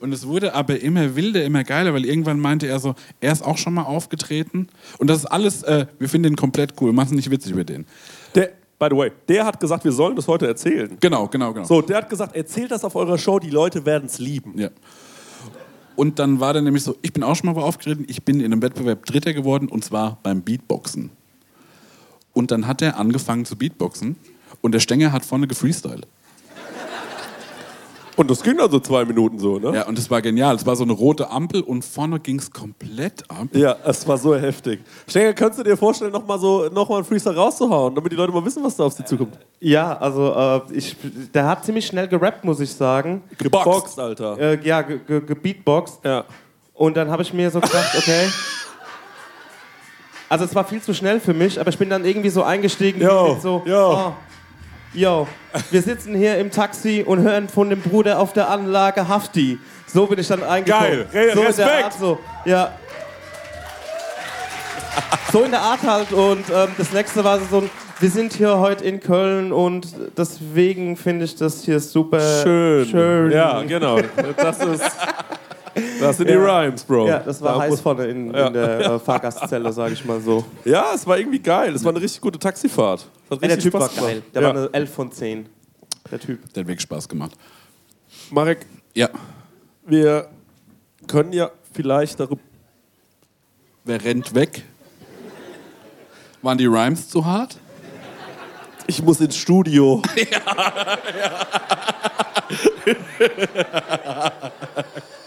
[0.02, 3.43] Und es wurde aber immer wilder, immer geiler, weil irgendwann meinte er so, er ist
[3.43, 4.67] auch schon mal aufgetreten.
[4.98, 7.63] Und das ist alles, äh, wir finden den komplett cool, machen es nicht witzig über
[7.63, 7.86] den.
[8.36, 10.98] Der, by the way, der hat gesagt, wir sollen das heute erzählen.
[11.00, 11.65] Genau, genau, genau.
[11.65, 14.54] So, der hat gesagt, erzählt das auf eurer Show, die Leute werden es lieben.
[14.58, 14.69] Ja.
[15.95, 18.51] Und dann war der nämlich so, ich bin auch schon mal aufgetreten, ich bin in
[18.51, 21.10] einem Wettbewerb Dritter geworden und zwar beim Beatboxen.
[22.34, 24.17] Und dann hat er angefangen zu Beatboxen
[24.62, 26.08] und der Stenger hat vorne gefreestylt.
[28.15, 29.75] Und das ging dann so zwei Minuten so, ne?
[29.75, 30.56] Ja, und das war genial.
[30.56, 33.47] Es war so eine rote Ampel und vorne ging es komplett ab.
[33.54, 34.80] Ja, es war so heftig.
[35.08, 38.32] Stengel, könntest du dir vorstellen, nochmal so, noch mal einen Freestyle rauszuhauen, damit die Leute
[38.32, 39.38] mal wissen, was da auf sie zukommt?
[39.60, 40.95] Ja, also äh, ich,
[41.34, 43.21] der hat ziemlich schnell gerappt, muss ich sagen.
[43.38, 44.38] Geboxt, Alter.
[44.39, 45.99] Äh, ja, ge- ge- gebeatboxt.
[46.06, 46.23] Ja.
[46.73, 48.28] Und dann habe ich mir so gedacht, okay.
[50.28, 52.97] Also es war viel zu schnell für mich, aber ich bin dann irgendwie so eingestiegen
[52.99, 53.08] mit
[53.41, 53.93] so, jo.
[53.93, 54.13] oh,
[54.95, 55.27] yo,
[55.71, 59.60] wir sitzen hier im Taxi und hören von dem Bruder auf der Anlage Hafti.
[59.88, 61.05] So bin ich dann eingekommen.
[61.12, 61.58] Geil, Re- so In Respekt.
[61.69, 62.71] der Art, so, ja.
[65.31, 68.58] So in der Art halt und ähm, das nächste war so ein, wir sind hier
[68.60, 72.86] heute in Köln und deswegen finde ich das hier super Schön.
[72.88, 73.31] schön.
[73.31, 73.99] Ja, genau.
[74.38, 74.84] Das ist.
[76.00, 76.62] Das sind die Ja.
[76.62, 77.08] Rhymes, Bro.
[77.08, 78.48] Ja, das war Da heiß vorne in, Ja.
[78.48, 80.46] in der äh, Fahrgastzelle, sage ich mal so.
[80.64, 81.74] Ja, es war irgendwie geil.
[81.76, 83.08] Es war eine richtig gute Taxifahrt.
[83.30, 84.10] Ja, der Typ war Spaß gemacht.
[84.12, 84.22] geil.
[84.34, 84.48] Der ja.
[84.48, 85.50] war eine 11 von 10.
[86.12, 86.54] Der Typ.
[86.54, 87.32] Der hat wirklich Spaß gemacht.
[88.32, 89.10] Marek, Ja.
[89.86, 90.30] wir
[91.08, 92.42] können ja vielleicht darüber.
[93.84, 94.64] Wer rennt weg?
[96.42, 97.58] Waren die Rhymes zu hart?
[98.88, 100.02] Ich muss ins Studio.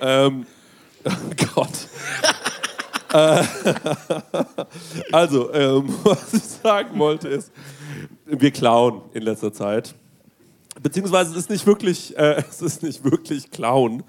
[0.00, 0.46] ähm,
[1.04, 1.10] oh
[1.54, 1.88] Gott.
[3.14, 3.44] Äh,
[5.12, 7.52] also, ähm, was ich sagen wollte ist,
[8.26, 9.94] wir klauen in letzter Zeit.
[10.82, 14.02] Beziehungsweise es ist nicht wirklich, äh, es ist nicht wirklich klauen,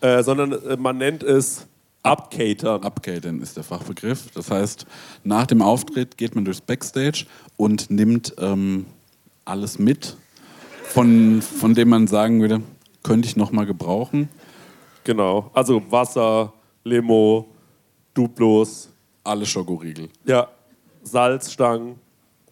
[0.00, 1.68] äh, sondern äh, man nennt es
[2.02, 2.82] Upcatern.
[2.82, 4.28] Upcaten ist der Fachbegriff.
[4.34, 4.86] Das heißt,
[5.22, 8.86] nach dem Auftritt geht man durchs Backstage und nimmt ähm,
[9.44, 10.16] alles mit,
[10.92, 12.62] von, von dem man sagen würde,
[13.02, 14.28] könnte ich noch mal gebrauchen.
[15.04, 15.50] Genau.
[15.54, 16.52] Also Wasser,
[16.84, 17.48] Limo,
[18.14, 18.88] Duplos,
[19.24, 20.08] Alle Schokoriegel.
[20.24, 20.48] ja,
[21.02, 21.96] Salzstangen.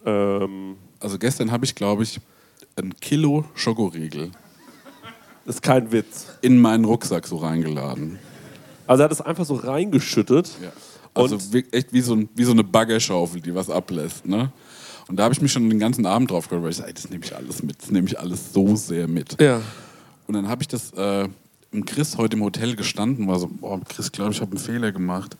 [0.05, 2.19] Ähm, Also gestern habe ich, glaube ich,
[2.75, 4.31] ein Kilo Schokoriegel
[5.45, 6.27] ist kein Witz.
[6.41, 8.19] in meinen Rucksack so reingeladen.
[8.87, 10.51] Also er hat es einfach so reingeschüttet.
[10.61, 10.71] Ja.
[11.13, 14.25] Also wir- echt wie so, ein, wie so eine Baggerschaufel, die was ablässt.
[14.25, 14.51] Ne?
[15.11, 17.09] Und da habe ich mich schon den ganzen Abend drauf geholt, weil ich sage, das
[17.09, 17.81] nehme ich alles mit.
[17.81, 19.41] Das nehme ich alles so sehr mit.
[19.41, 19.61] Ja.
[20.25, 21.27] Und dann habe ich das äh,
[21.73, 24.93] im Chris heute im Hotel gestanden, war so, boah, Chris, glaube ich, habe einen Fehler
[24.93, 25.35] gemacht.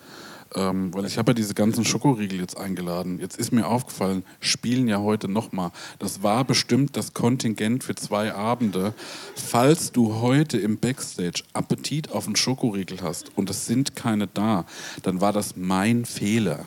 [0.55, 3.19] Ähm, weil ich habe ja diese ganzen Schokoriegel jetzt eingeladen.
[3.21, 5.71] Jetzt ist mir aufgefallen, spielen ja heute nochmal.
[5.99, 8.93] Das war bestimmt das Kontingent für zwei Abende.
[9.35, 14.65] Falls du heute im Backstage Appetit auf einen Schokoriegel hast und es sind keine da,
[15.03, 16.65] dann war das mein Fehler.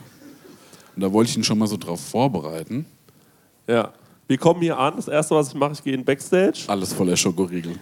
[0.96, 2.86] Und da wollte ich ihn schon mal so drauf vorbereiten.
[3.66, 3.92] Ja.
[4.26, 4.96] Wir kommen hier an.
[4.96, 6.64] Das erste, was ich mache, ich gehe in Backstage.
[6.66, 7.78] Alles voller Schokoriegel.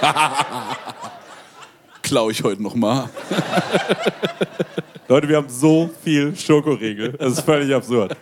[2.02, 3.10] Klau ich heute nochmal.
[5.08, 7.14] Leute, wir haben so viel Schokoriegel.
[7.18, 8.16] Es ist völlig absurd.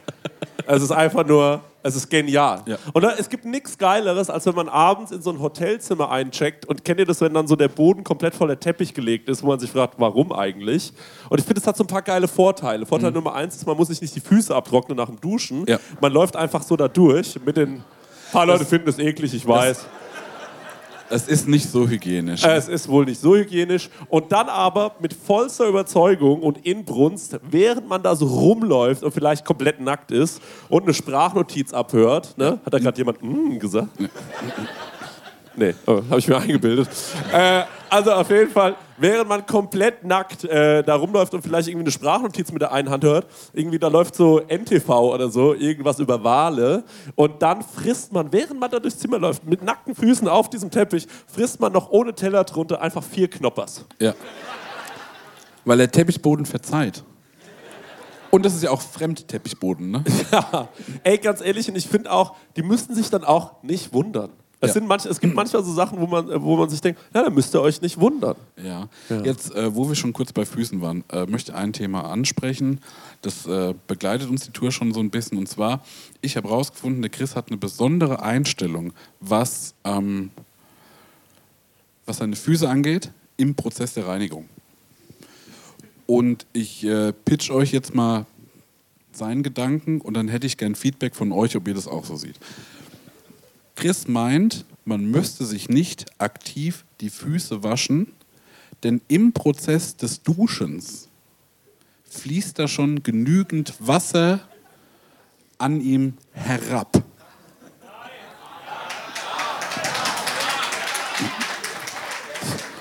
[0.67, 2.62] Es ist einfach nur, es ist genial.
[2.66, 2.79] Ja.
[2.92, 6.66] Und da, es gibt nichts Geileres, als wenn man abends in so ein Hotelzimmer eincheckt
[6.66, 9.49] und kennt ihr das, wenn dann so der Boden komplett voller Teppich gelegt ist, wo
[9.49, 10.92] man sich fragt, warum eigentlich?
[11.29, 12.87] Und ich finde, es hat so ein paar geile Vorteile.
[12.87, 15.66] Vorteil Nummer eins ist, man muss sich nicht die Füße abtrocknen nach dem Duschen.
[15.66, 15.79] Ja.
[16.01, 17.77] Man läuft einfach so da durch mit den.
[17.77, 17.85] Ein
[18.33, 19.85] paar Leute finden es eklig, ich weiß.
[21.12, 22.42] Es ist nicht so hygienisch.
[22.42, 23.90] Es ist wohl nicht so hygienisch.
[24.09, 29.44] Und dann aber mit vollster Überzeugung und Inbrunst, während man da so rumläuft und vielleicht
[29.44, 32.61] komplett nackt ist und eine Sprachnotiz abhört, ne?
[32.64, 33.90] hat da gerade jemand mm, gesagt?
[35.55, 36.88] Nee, oh, habe ich mir eingebildet.
[37.33, 41.85] Äh, also auf jeden Fall, während man komplett nackt äh, da rumläuft und vielleicht irgendwie
[41.85, 45.99] eine Sprachnotiz mit der einen Hand hört, irgendwie da läuft so NTV oder so, irgendwas
[45.99, 46.85] über Wale
[47.17, 50.71] und dann frisst man, während man da durchs Zimmer läuft, mit nackten Füßen auf diesem
[50.71, 53.85] Teppich, frisst man noch ohne Teller drunter einfach vier Knoppers.
[53.99, 54.15] Ja.
[55.67, 57.05] Weil der Teppichboden verzeiht.
[58.31, 60.05] Und das ist ja auch Fremdteppichboden, ne?
[60.33, 60.69] Ja,
[61.05, 64.31] ey, ganz ehrlich, und ich finde auch, die müssten sich dann auch nicht wundern.
[64.62, 64.75] Es, Ja.
[64.75, 67.31] sind manch, es gibt manchmal so Sachen, wo man, wo man sich denkt, ja, da
[67.31, 68.37] müsst ihr euch nicht wundern.
[68.62, 68.88] Ja.
[69.25, 72.81] Jetzt, äh, wo wir schon kurz bei Füßen waren, äh, möchte ich ein Thema ansprechen.
[73.22, 75.37] Das äh, begleitet uns die Tour schon so ein bisschen.
[75.37, 75.83] Und zwar,
[76.20, 80.31] ich habe rausgefunden, der Chris hat eine besondere Einstellung, was, ähm,
[82.07, 84.48] was seine Füße angeht, im Prozess der Reinigung.
[86.07, 88.27] Und ich äh, pitch euch jetzt mal
[89.12, 92.16] seinen Gedanken und dann hätte ich gern Feedback von euch, ob ihr das auch so
[92.16, 92.37] seht.
[93.75, 98.13] Chris meint, man müsste sich nicht aktiv die Füße waschen,
[98.83, 101.09] denn im Prozess des Duschens
[102.11, 104.41] fließt da schon genügend Wasser
[105.59, 107.03] an ihm herab.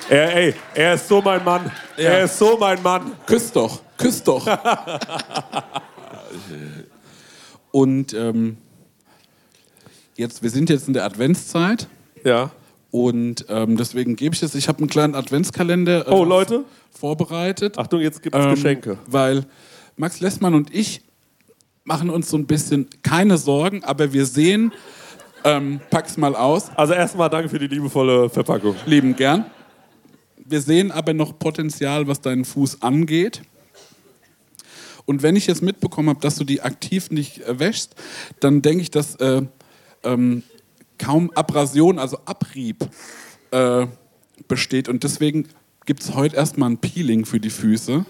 [0.09, 1.71] Er, ey, er ist so mein Mann.
[1.95, 3.13] Er ist so mein Mann.
[3.25, 4.45] Küss doch, küss doch.
[7.71, 8.57] Und ähm,
[10.21, 11.87] jetzt, wir sind jetzt in der Adventszeit
[12.23, 12.51] Ja.
[12.91, 14.55] und ähm, deswegen gebe ich das.
[14.55, 16.63] Ich habe einen kleinen Adventskalender äh, Oh, Leute.
[16.97, 17.77] vorbereitet.
[17.77, 18.97] Achtung, jetzt gibt es Ähm, Geschenke.
[19.07, 19.45] Weil
[19.97, 21.01] Max Lessmann und ich
[21.83, 24.71] machen uns so ein bisschen keine Sorgen, aber wir sehen,
[25.43, 28.75] ähm, pack's mal aus, Also erstmal danke für die liebevolle Verpackung.
[28.85, 29.45] lieben gern.
[30.37, 33.41] Wir sehen aber noch Potenzial, was deinen Fuß angeht.
[35.05, 37.95] Und wenn ich jetzt mitbekommen habe, dass du die aktiv nicht äh, wäschst,
[38.39, 39.41] dann denke ich, dass äh,
[40.03, 40.43] ähm,
[40.97, 42.87] kaum Abrasion, also Abrieb,
[43.51, 43.87] äh,
[44.47, 44.89] besteht.
[44.89, 45.47] Und deswegen
[45.85, 48.05] gibt es heute erstmal ein Peeling für die Füße.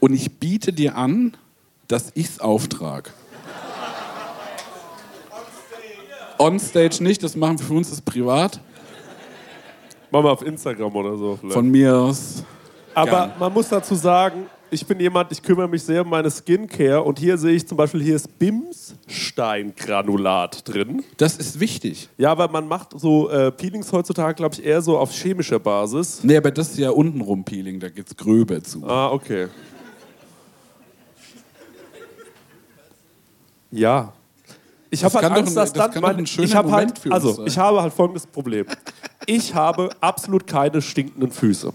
[0.00, 1.36] Und ich biete dir an,
[1.88, 3.10] dass ich es auftrage.
[6.38, 8.60] Onstage nicht, das machen wir für uns das privat.
[10.10, 11.54] Machen wir auf Instagram oder so vielleicht.
[11.54, 12.44] Von mir aus.
[12.94, 13.32] Aber Gern.
[13.38, 17.18] man muss dazu sagen, ich bin jemand, ich kümmere mich sehr um meine Skincare und
[17.18, 21.02] hier sehe ich zum Beispiel, hier ist Bimssteingranulat drin.
[21.16, 22.08] Das ist wichtig.
[22.18, 26.20] Ja, aber man macht so äh, Peelings heutzutage, glaube ich, eher so auf chemischer Basis.
[26.24, 28.86] Nee, aber das ist ja untenrum Peeling, da geht's gröber zu.
[28.86, 29.48] Ah, okay.
[33.70, 34.12] Ja.
[34.90, 37.82] Ich habe halt Angst, ein- dass das dann mein, ich habe halt, also ich habe
[37.82, 38.66] halt folgendes Problem.
[39.26, 41.72] Ich habe absolut keine stinkenden Füße.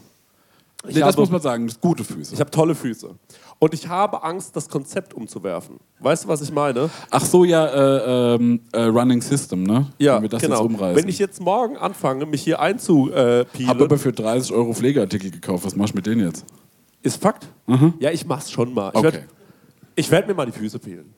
[0.83, 2.33] Nee, das habe, muss man sagen, gute Füße.
[2.33, 3.13] ich habe tolle Füße.
[3.59, 5.79] Und ich habe Angst, das Konzept umzuwerfen.
[5.99, 6.89] Weißt du, was ich meine?
[7.11, 9.85] Ach so, ja, äh, ähm, äh, Running System, ne?
[9.99, 10.55] Ja, Wenn wir das genau.
[10.55, 10.95] jetzt umreißen.
[11.03, 15.63] Wenn ich jetzt morgen anfange, mich hier einzupeelen, habe aber für 30 Euro Pflegeartikel gekauft.
[15.65, 16.45] Was machst du mit denen jetzt?
[17.03, 17.47] ist Fakt.
[17.99, 18.89] Ja, ich mach's schon mal.
[18.89, 19.03] Ich Okay.
[19.13, 19.23] werd-
[19.95, 21.13] ich werde mir mal die Füße peelen.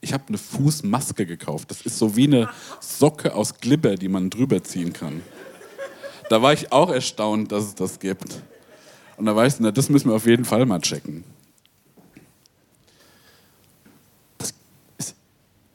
[0.00, 1.70] Ich habe eine Fußmaske gekauft.
[1.70, 2.48] Das ist so wie eine
[2.80, 5.22] Socke aus Glibber, die man drüber ziehen kann.
[6.30, 8.42] Da war ich auch erstaunt, dass es das gibt.
[9.18, 11.24] Und da weißt du, na, das müssen wir auf jeden Fall mal checken.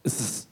[0.03, 0.47] Es ist.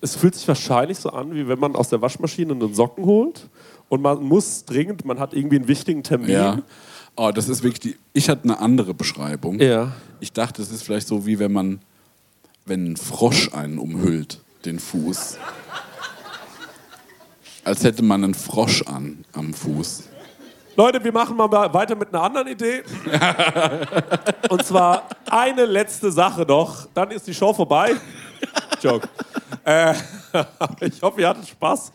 [0.00, 3.48] Es fühlt sich wahrscheinlich so an, wie wenn man aus der Waschmaschine einen Socken holt
[3.88, 6.30] und man muss dringend, man hat irgendwie einen wichtigen Termin.
[6.30, 6.62] Ja.
[7.16, 7.96] Oh, das ist wirklich die.
[8.12, 9.58] Ich hatte eine andere Beschreibung.
[9.58, 9.92] Ja.
[10.20, 11.80] Ich dachte, es ist vielleicht so, wie wenn man,
[12.64, 15.38] wenn ein Frosch einen umhüllt, den Fuß.
[17.64, 20.04] Als hätte man einen Frosch an am Fuß.
[20.78, 22.84] Leute, wir machen mal weiter mit einer anderen Idee.
[24.48, 27.96] Und zwar eine letzte Sache noch, dann ist die Show vorbei.
[28.80, 29.08] Joke.
[29.64, 29.92] Äh,
[30.82, 31.90] ich hoffe, ihr hattet Spaß.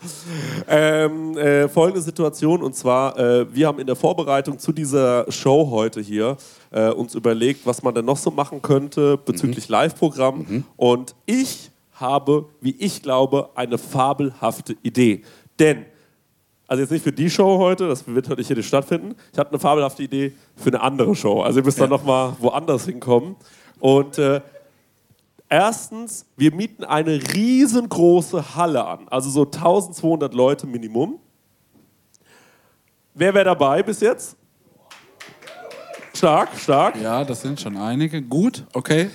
[0.68, 5.70] Ähm, äh, folgende Situation, und zwar, äh, wir haben in der Vorbereitung zu dieser Show
[5.72, 6.36] heute hier
[6.72, 10.66] äh, uns überlegt, was man denn noch so machen könnte bezüglich Live-Programm.
[10.76, 15.24] Und ich habe, wie ich glaube, eine fabelhafte Idee.
[15.58, 15.86] Denn
[16.68, 19.16] also jetzt nicht für die Show heute, das wird heute hier nicht stattfinden.
[19.32, 21.42] Ich hatte eine fabelhafte Idee für eine andere Show.
[21.42, 23.36] Also ihr müsst dann noch mal woanders hinkommen.
[23.80, 24.42] Und äh,
[25.50, 29.08] erstens, wir mieten eine riesengroße Halle an.
[29.10, 31.20] Also so 1200 Leute Minimum.
[33.14, 34.36] Wer wäre dabei bis jetzt?
[36.16, 36.96] Stark, stark.
[37.02, 38.22] Ja, das sind schon einige.
[38.22, 39.10] Gut, okay.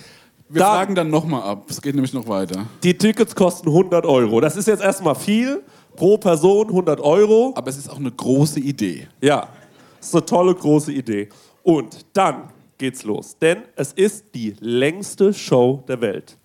[0.48, 1.64] Wir Dann- fragen dann nochmal ab.
[1.68, 2.66] Es geht nämlich noch weiter.
[2.82, 4.40] Die Tickets kosten 100 Euro.
[4.40, 5.62] Das ist jetzt erstmal viel.
[5.98, 7.52] Pro Person 100 Euro.
[7.56, 9.08] Aber es ist auch eine große Idee.
[9.20, 9.48] Ja,
[9.98, 11.28] das ist eine tolle, große Idee.
[11.64, 13.36] Und dann geht's los.
[13.40, 16.36] Denn es ist die längste Show der Welt.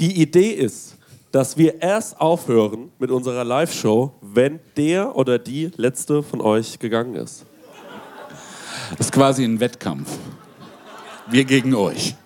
[0.00, 0.96] Die Idee ist,
[1.30, 7.14] dass wir erst aufhören mit unserer Live-Show, wenn der oder die letzte von euch gegangen
[7.14, 7.46] ist.
[8.98, 10.10] Das ist quasi ein Wettkampf.
[11.28, 12.16] Wir gegen euch.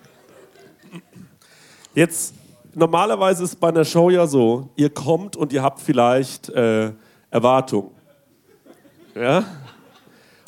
[1.93, 2.33] Jetzt,
[2.75, 6.91] normalerweise ist bei einer Show ja so, ihr kommt und ihr habt vielleicht äh,
[7.29, 7.91] Erwartungen.
[9.15, 9.43] Ja?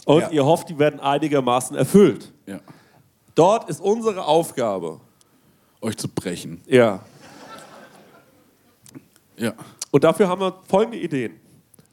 [0.06, 0.30] Und Ja.
[0.32, 2.32] ihr hofft, die werden einigermaßen erfüllt.
[2.46, 2.60] Ja.
[3.36, 5.00] Dort ist unsere Aufgabe,
[5.82, 6.62] Euch zu brechen.
[6.68, 7.00] ja,
[9.38, 9.54] Ja.
[9.92, 11.34] Und dafür haben wir folgende Ideen.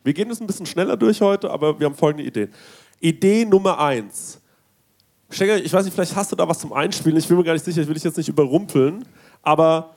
[0.05, 2.53] Wir gehen es ein bisschen schneller durch heute, aber wir haben folgende Ideen.
[3.01, 4.41] Idee Nummer eins.
[5.31, 7.17] Stenger, ich weiß nicht, vielleicht hast du da was zum Einspielen.
[7.19, 9.05] Ich bin mir gar nicht sicher, ich will dich jetzt nicht überrumpeln.
[9.43, 9.95] Aber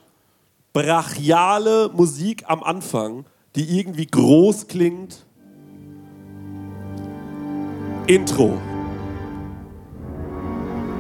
[0.74, 5.26] brachiale Musik am Anfang, die irgendwie groß klingt.
[8.08, 8.60] Intro.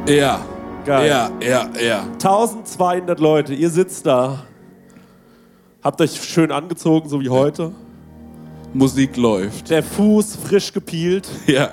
[0.07, 0.45] Ja.
[0.85, 1.09] Geil.
[1.09, 2.03] Ja, ja, ja.
[2.13, 4.43] 1200 Leute, ihr sitzt da.
[5.81, 7.73] Habt euch schön angezogen, so wie heute.
[8.73, 9.69] Musik läuft.
[9.69, 11.27] Der Fuß frisch gepielt.
[11.47, 11.71] Ja.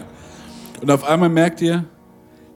[0.80, 1.84] Und auf einmal merkt ihr,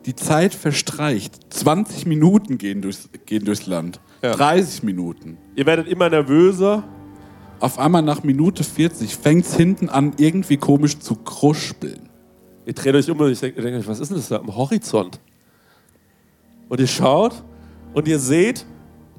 [0.07, 1.53] die Zeit verstreicht.
[1.53, 4.01] 20 Minuten gehen durchs, gehen durchs Land.
[4.25, 4.33] Ja.
[4.33, 5.37] 30 Minuten.
[5.55, 6.83] Ihr werdet immer nervöser.
[7.61, 12.09] Auf einmal nach Minute 40 fängt es hinten an, irgendwie komisch zu kruspeln.
[12.65, 14.57] Ihr dreht euch um und ich denke, denkt euch, was ist denn das da am
[14.57, 15.21] Horizont?
[16.71, 17.45] Und ihr schaut
[17.93, 18.65] und ihr seht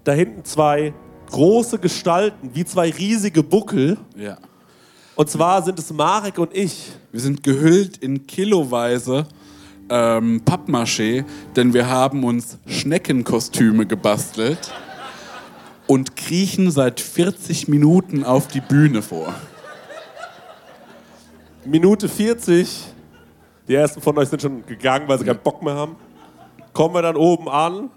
[0.05, 0.91] da hinten zwei
[1.29, 3.99] große Gestalten, wie zwei riesige Buckel.
[4.17, 4.39] Ja.
[5.15, 6.93] Und zwar sind es Marek und ich.
[7.11, 9.27] Wir sind gehüllt in kiloweise
[9.87, 11.25] ähm, Pappmaché,
[11.55, 14.73] denn wir haben uns Schneckenkostüme gebastelt
[15.88, 19.33] und kriechen seit 40 Minuten auf die Bühne vor.
[21.65, 22.86] Minute 40.
[23.67, 25.95] Die ersten von euch sind schon gegangen, weil sie keinen Bock mehr haben.
[26.73, 27.89] Kommen wir dann oben an,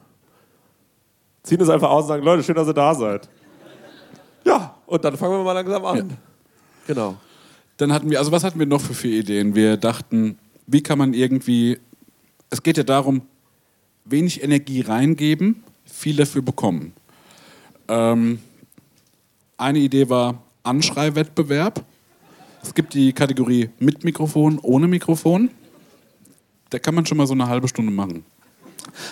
[1.43, 3.28] ziehen es einfach aus und sagen, Leute, schön, dass ihr da seid.
[4.45, 6.16] Ja, und dann fangen wir mal langsam an.
[6.86, 7.16] Genau.
[7.76, 9.55] Dann hatten wir, also was hatten wir noch für vier Ideen?
[9.55, 11.78] Wir dachten, wie kann man irgendwie,
[12.51, 13.22] es geht ja darum,
[14.05, 16.93] wenig Energie reingeben, viel dafür bekommen.
[17.89, 18.41] Ähm,
[19.57, 21.84] eine Idee war Anschreiwettbewerb.
[22.62, 25.51] Es gibt die Kategorie mit Mikrofon, ohne Mikrofon.
[26.70, 28.24] Da kann man schon mal so eine halbe Stunde machen.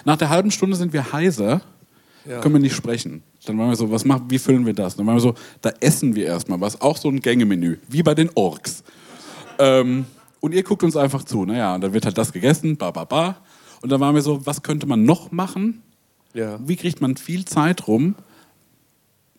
[0.04, 1.62] Nach der halben Stunde sind wir heiser,
[2.24, 3.22] können wir nicht sprechen.
[3.44, 4.96] Dann waren wir so, was machen, wie füllen wir das?
[4.96, 8.14] Dann waren wir so, da essen wir erstmal was, auch so ein Gängemenü, wie bei
[8.14, 8.82] den Orks.
[9.58, 10.06] Ähm,
[10.40, 13.04] und ihr guckt uns einfach zu, naja, und dann wird halt das gegessen, ba, ba,
[13.04, 13.36] ba.
[13.80, 15.82] Und dann waren wir so, was könnte man noch machen?
[16.34, 16.58] Ja.
[16.66, 18.16] Wie kriegt man viel Zeit rum?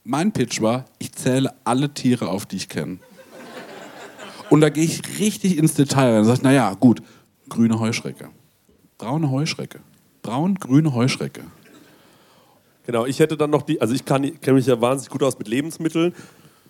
[0.09, 2.99] Mein Pitch war, ich zähle alle Tiere auf, die ich kenne.
[4.49, 7.01] Und da gehe ich richtig ins Detail rein und sage, naja, gut,
[7.49, 8.29] grüne Heuschrecke,
[8.97, 9.81] braune Heuschrecke,
[10.21, 11.41] braun-grüne Heuschrecke.
[12.85, 15.49] Genau, ich hätte dann noch die, also ich kenne mich ja wahnsinnig gut aus mit
[15.49, 16.15] Lebensmitteln.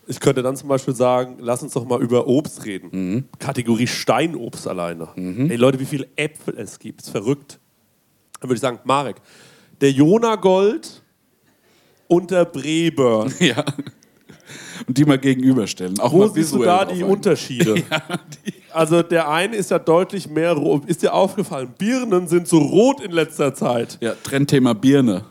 [0.08, 3.28] Ich könnte dann zum Beispiel sagen, lass uns doch mal über Obst reden.
[3.38, 5.10] Kategorie Steinobst alleine.
[5.14, 7.60] Ey Leute, wie viele Äpfel es gibt, ist verrückt.
[8.40, 9.18] Dann würde ich sagen, Marek,
[9.80, 11.02] der Jonagold und
[12.30, 13.32] der Breburn.
[13.40, 13.64] Ja.
[14.86, 15.98] Und die mal gegenüberstellen.
[16.00, 17.10] Auch Wo mal siehst du da die ein.
[17.10, 17.82] Unterschiede?
[18.70, 20.84] Also der eine ist ja deutlich mehr rot.
[20.84, 23.98] Ist dir aufgefallen, Birnen sind so rot in letzter Zeit.
[24.00, 25.24] Ja, Trendthema Birne.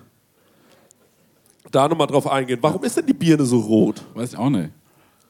[1.71, 2.57] Da nochmal drauf eingehen.
[2.61, 4.03] Warum ist denn die Birne so rot?
[4.15, 4.71] Weiß ich auch nicht.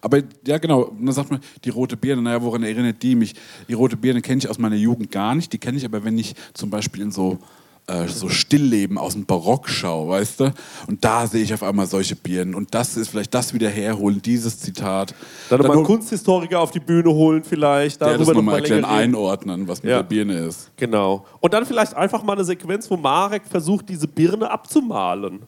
[0.01, 0.83] Aber ja, genau.
[0.83, 3.35] Und dann sagt man, die rote Birne, naja, woran erinnert die mich?
[3.67, 5.51] Die rote Birne kenne ich aus meiner Jugend gar nicht.
[5.51, 7.39] Die kenne ich aber, wenn ich zum Beispiel in so,
[7.87, 10.53] äh, so Stillleben aus dem Barock schaue, weißt du?
[10.87, 12.53] Und da sehe ich auf einmal solche Birnen.
[12.53, 15.15] Und das ist vielleicht das wieder herholen, dieses Zitat.
[15.49, 18.01] Dann nochmal einen Kunsthistoriker auf die Bühne holen vielleicht.
[18.01, 19.97] der das nochmal mal erklären, einordnen, was mit Ja.
[19.97, 20.69] der Birne ist.
[20.75, 21.25] Genau.
[21.39, 25.43] Und dann vielleicht einfach mal eine Sequenz, wo Marek versucht, diese Birne abzumalen.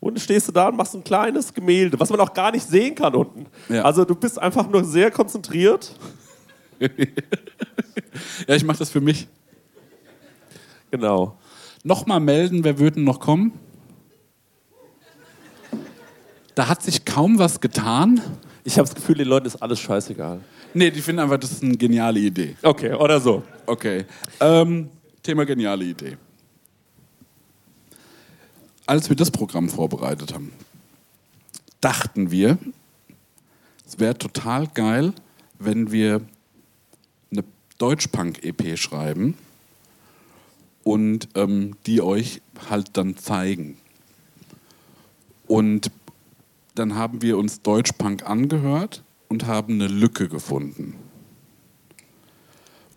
[0.00, 2.66] Und dann stehst du da und machst ein kleines Gemälde, was man auch gar nicht
[2.66, 3.46] sehen kann unten.
[3.68, 3.82] Ja.
[3.84, 5.94] Also du bist einfach nur sehr konzentriert.
[8.46, 9.26] Ja, ich mache das für mich.
[10.90, 11.36] Genau.
[11.84, 13.52] Nochmal melden, wer würden noch kommen?
[16.54, 18.20] Da hat sich kaum was getan.
[18.62, 20.40] Ich habe das Gefühl, den Leuten ist alles scheißegal.
[20.74, 22.56] Nee, die finden einfach, das ist eine geniale Idee.
[22.62, 23.42] Okay, oder so.
[23.66, 24.04] Okay.
[24.38, 24.90] Ähm,
[25.22, 26.16] Thema geniale Idee.
[28.86, 30.52] Als wir das Programm vorbereitet haben,
[31.80, 32.58] dachten wir,
[33.86, 35.12] es wäre total geil,
[35.58, 36.20] wenn wir
[37.32, 37.44] eine
[37.78, 39.36] Deutschpunk-EP schreiben
[40.84, 43.76] und ähm, die euch halt dann zeigen.
[45.46, 45.90] Und
[46.74, 50.94] dann haben wir uns Deutschpunk angehört und haben eine Lücke gefunden.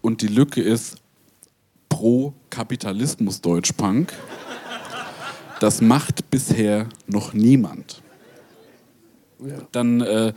[0.01, 0.97] Und die Lücke ist
[1.89, 4.13] pro Kapitalismus Deutschpunk.
[5.59, 8.01] Das macht bisher noch niemand.
[9.71, 10.33] Dann äh,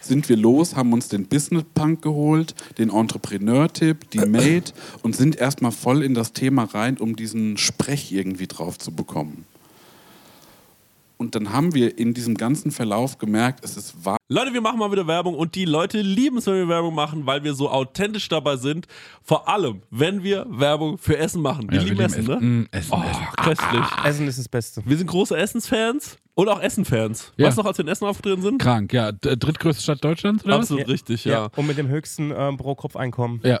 [0.00, 5.36] sind wir los, haben uns den Business Punk geholt, den Entrepreneur-Tipp, die Mate und sind
[5.36, 9.44] erstmal voll in das Thema rein, um diesen Sprech irgendwie drauf zu bekommen.
[11.22, 14.16] Und dann haben wir in diesem ganzen Verlauf gemerkt, es ist wahr.
[14.28, 17.26] Leute, wir machen mal wieder Werbung und die Leute lieben es, wenn wir Werbung machen,
[17.26, 18.88] weil wir so authentisch dabei sind.
[19.22, 21.70] Vor allem, wenn wir Werbung für Essen machen.
[21.70, 22.46] Wir Ja, lieben wir Essen, lieben ne?
[22.62, 23.26] Mm, Essen, oh, Essen.
[23.36, 23.84] köstlich.
[24.04, 24.82] Essen ist das Beste.
[24.84, 27.32] Wir sind große Essensfans und auch Essenfans.
[27.36, 27.46] Ja.
[27.46, 28.60] Weißt du noch, als wir in Essen aufgetreten sind?
[28.60, 29.12] Krank, ja.
[29.12, 30.54] Drittgrößte Stadt Deutschlands, oder?
[30.54, 30.62] was?
[30.62, 31.48] Absolut richtig, ja.
[31.56, 33.40] Und mit dem höchsten ähm, Pro-Kopf-Einkommen.
[33.44, 33.60] Ja.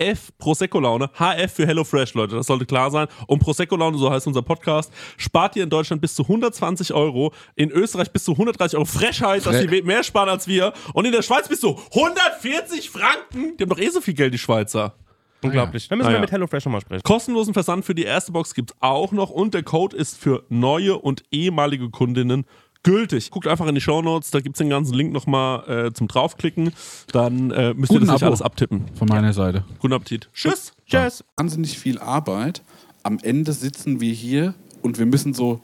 [0.00, 1.10] HF Prosecco Laune.
[1.18, 2.36] HF für HelloFresh, Leute.
[2.36, 3.06] Das sollte klar sein.
[3.26, 7.32] Und Prosecco Laune, so heißt unser Podcast, spart ihr in Deutschland bis zu 120 Euro.
[7.54, 8.84] In Österreich bis zu 130 Euro.
[8.86, 10.72] Frechheit, dass Fre- die mehr sparen als wir.
[10.92, 13.56] Und in der Schweiz bis zu 140 Franken.
[13.56, 14.94] Die haben doch eh so viel Geld, die Schweizer.
[15.42, 15.88] Unglaublich.
[15.88, 16.20] Dann müssen Ah, wir ja.
[16.22, 17.02] mit HelloFresh nochmal sprechen.
[17.02, 20.42] Kostenlosen Versand für die erste Box gibt es auch noch und der Code ist für
[20.48, 22.46] neue und ehemalige Kundinnen
[22.84, 23.30] gültig.
[23.32, 26.72] Guckt einfach in die Shownotes, da gibt es den ganzen Link nochmal äh, zum draufklicken.
[27.12, 28.26] Dann äh, müsst ihr Guten das nicht Abo.
[28.26, 28.84] alles abtippen.
[28.96, 29.64] Von meiner Seite.
[29.80, 30.28] Guten Appetit.
[30.32, 30.72] Tschüss.
[30.86, 31.24] Tschüss.
[31.36, 32.62] wahnsinnig viel Arbeit.
[33.02, 35.60] Am Ende sitzen wir hier und wir müssen so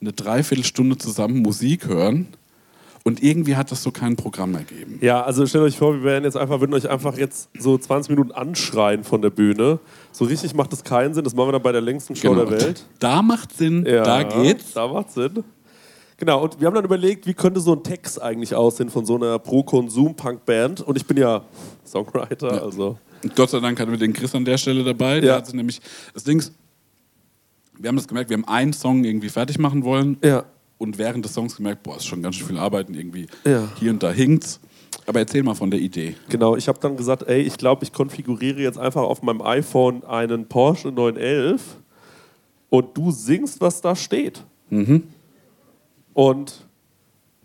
[0.00, 2.26] eine Dreiviertelstunde zusammen Musik hören.
[3.04, 4.98] Und irgendwie hat das so kein Programm ergeben.
[5.00, 8.10] Ja, also stellt euch vor, wir werden jetzt einfach, würden euch einfach jetzt so 20
[8.10, 9.80] Minuten anschreien von der Bühne.
[10.12, 11.24] So richtig macht das keinen Sinn.
[11.24, 12.44] Das machen wir dann bei der längsten Show Genau.
[12.44, 12.86] der Welt.
[13.00, 14.72] Da macht Sinn, da geht's.
[14.74, 15.42] Da macht Sinn.
[16.22, 19.16] Genau, und wir haben dann überlegt, wie könnte so ein Text eigentlich aussehen von so
[19.16, 20.80] einer Pro-Konsum-Punk-Band.
[20.80, 21.42] Und ich bin ja
[21.84, 22.96] Songwriter, also.
[23.24, 25.18] Und Gott sei Dank hatten wir den Chris an der Stelle dabei.
[25.20, 25.36] Der Ja.
[25.38, 25.80] hat sich nämlich,
[26.14, 26.52] das Ding ist,
[27.76, 30.16] wir haben das gemerkt, wir haben einen Song irgendwie fertig machen wollen.
[30.22, 30.44] Ja.
[30.78, 33.26] Und während des Songs gemerkt, boah, ist schon ganz schön viel Arbeiten irgendwie.
[33.44, 33.68] Ja.
[33.80, 34.60] Hier und da hinkt's.
[35.06, 36.14] Aber erzähl mal von der Idee.
[36.28, 40.04] Genau, ich habe dann gesagt, ey, ich glaube, ich konfiguriere jetzt einfach auf meinem iPhone
[40.04, 41.78] einen Porsche 911
[42.70, 44.44] und du singst, was da steht.
[46.14, 46.64] Und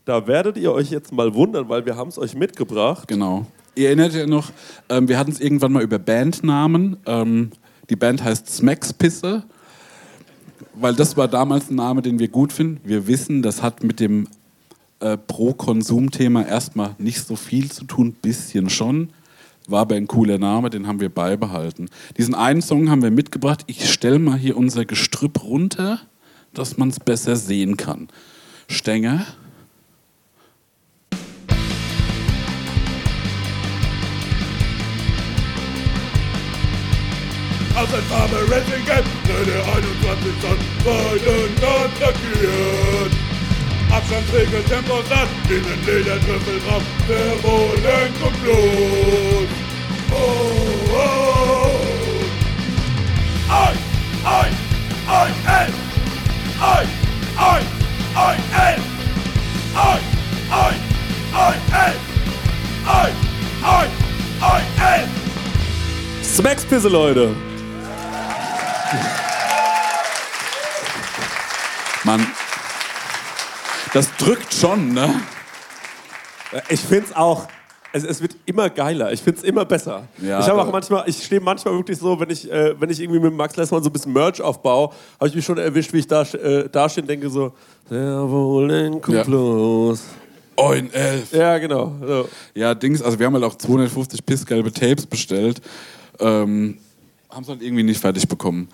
[0.08, 3.10] Da werdet ihr euch jetzt mal wundern, weil wir haben es euch mitgebracht.
[3.10, 3.46] Genau.
[3.76, 4.52] Ihr erinnert euch noch,
[4.88, 6.96] ähm, wir hatten es irgendwann mal über Bandnamen.
[7.06, 7.52] Ähm,
[7.90, 9.44] die Band heißt Smackspisse,
[10.76, 12.80] weil das war damals ein Name, den wir gut finden.
[12.86, 14.30] Wir wissen, das hat mit dem
[15.02, 19.10] äh, Pro-Konsum-Thema erstmal nicht so viel zu tun, bisschen schon.
[19.68, 21.90] War aber ein cooler Name, den haben wir beibehalten.
[22.18, 23.66] Diesen einen Song haben wir mitgebracht.
[23.68, 26.00] Ich stelle mal hier unser Gestrüpp runter,
[26.54, 28.08] dass man es besser sehen kann.
[28.70, 29.26] Stänger.
[37.76, 43.12] Aus ein Farbe Racing Racingen, seine 21 Tonnen seinen attackiert.
[43.92, 49.50] Abstandsregel, Tempo Temposatz, innen Ledertrüffel drauf, der Rohlenk und Blut.
[50.12, 50.77] Oh.
[66.38, 67.30] Smackspisse, Leute.
[72.04, 72.26] Mann,
[73.92, 75.10] das drückt schon, ne?
[76.70, 77.48] Ich finde es auch.
[77.92, 79.12] Es, es wird immer geiler.
[79.14, 80.04] Ich finde es immer besser.
[80.22, 83.00] Ja, ich habe auch manchmal, ich stehe manchmal wirklich so, wenn ich, äh, wenn ich
[83.00, 86.00] irgendwie mit Max Lessmann so ein bisschen Merch aufbaue, habe ich mich schon erwischt, wie
[86.00, 87.54] ich da, äh, da stehe und denke so,
[87.90, 89.24] der Wohlen kommt Ja.
[89.26, 90.04] los.
[90.58, 91.32] Ein elf.
[91.34, 91.96] Ja, genau.
[92.06, 92.30] So.
[92.54, 95.62] Ja, Dings, also wir haben halt auch 250 pissgelbe Tapes bestellt.
[96.20, 96.78] Ähm,
[97.30, 98.70] haben es halt irgendwie nicht fertig bekommen.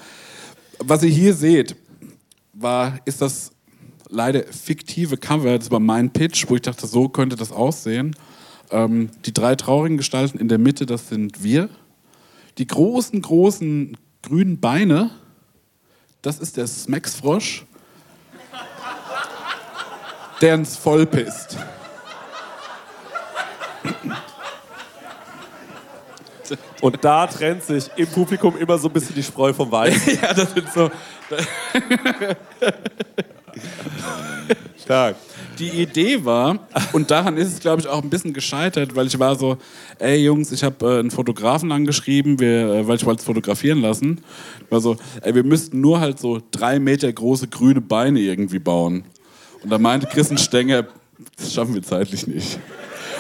[0.80, 1.76] Was ihr hier seht,
[2.54, 3.52] war, ist das
[4.10, 5.58] leider fiktive Cover.
[5.58, 8.16] Das war mein Pitch, wo ich dachte, so könnte das aussehen.
[8.72, 11.70] Ähm, die drei traurigen Gestalten in der Mitte, das sind wir.
[12.58, 15.12] Die großen, großen grünen Beine,
[16.22, 17.66] das ist der Smexfrosch,
[20.42, 21.58] der uns vollpisst.
[26.84, 30.20] Und da trennt sich im Publikum immer so ein bisschen die Spreu vom Weizen.
[30.22, 30.92] Ja, das sind so.
[34.84, 35.16] Stark.
[35.60, 36.60] Die Idee war,
[36.92, 39.58] und daran ist es, glaube ich, auch ein bisschen gescheitert, weil ich war so,
[39.98, 43.80] ey Jungs, ich habe äh, einen Fotografen angeschrieben, wir, äh, weil ich wollte es fotografieren
[43.80, 44.22] lassen.
[44.70, 49.06] War so, ey, wir müssten nur halt so drei Meter große grüne Beine irgendwie bauen.
[49.64, 50.86] Und da meinte Christen Stenger,
[51.38, 52.60] das schaffen wir zeitlich nicht.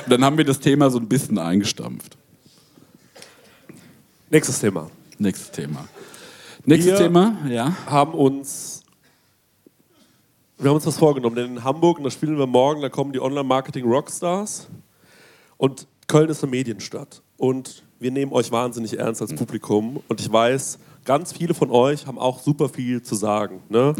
[0.03, 2.17] Und dann haben wir das Thema so ein bisschen eingestampft.
[4.33, 4.89] Nächstes Thema.
[5.19, 5.87] Nächstes Thema.
[6.65, 7.71] Nächstes Wir- Thema, ja.
[7.85, 8.81] haben uns
[10.57, 13.13] wir haben uns was vorgenommen, denn in Hamburg, und da spielen wir morgen, da kommen
[13.13, 14.69] die Online-Marketing-Rockstars
[15.57, 20.31] und Köln ist eine Medienstadt und wir nehmen euch wahnsinnig ernst als Publikum und ich
[20.31, 23.61] weiß, ganz viele von euch haben auch super viel zu sagen.
[23.69, 23.93] Ne?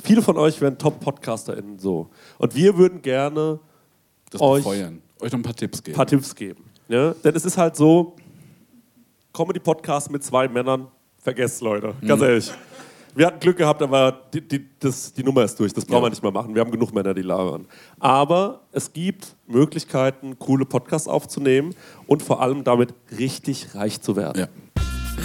[0.00, 3.58] Viele von euch wären Top-PodcasterInnen so und wir würden gerne
[4.30, 5.02] Das Euch- befeuern.
[5.18, 5.96] Euch noch ein paar Tipps geben.
[5.96, 6.62] paar Tipps geben.
[6.86, 7.16] Ne?
[7.24, 8.14] Denn es ist halt so,
[9.32, 12.50] Comedy-Podcast mit zwei Männern, vergesst Leute, ganz ehrlich.
[13.14, 15.72] Wir hatten Glück gehabt, aber die, die, das, die Nummer ist durch.
[15.72, 16.02] Das brauchen Ja.
[16.06, 16.54] wir nicht mehr machen.
[16.54, 17.66] Wir haben genug Männer, die labern.
[17.98, 21.74] Aber es gibt Möglichkeiten, coole Podcasts aufzunehmen
[22.06, 24.42] und vor allem damit richtig reich zu werden.
[24.42, 24.48] ja.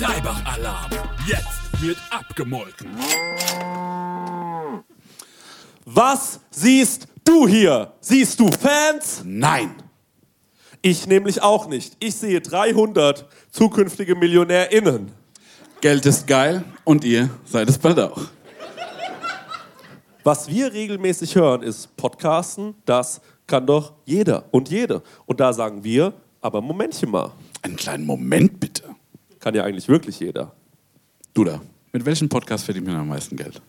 [0.07, 0.91] Reibach-Alarm.
[1.27, 2.89] Jetzt wird abgemolken.
[5.85, 7.93] Was siehst du hier?
[8.01, 9.21] Siehst du Fans?
[9.23, 9.75] Nein!
[10.87, 11.97] Ich nämlich auch nicht.
[11.99, 15.11] Ich sehe 300 zukünftige MillionärInnen.
[15.81, 18.21] Geld ist geil und ihr seid es bald auch.
[20.23, 25.01] Was wir regelmäßig hören, ist Podcasten, das kann doch jeder und jede.
[25.25, 27.31] Und da sagen wir, aber Momentchen mal,
[27.63, 28.83] Einen kleinen Moment bitte.
[29.39, 30.51] kann ja eigentlich wirklich jeder.
[31.33, 31.61] Du da,
[31.93, 33.59] mit welchem Podcast verdient man am meisten Geld?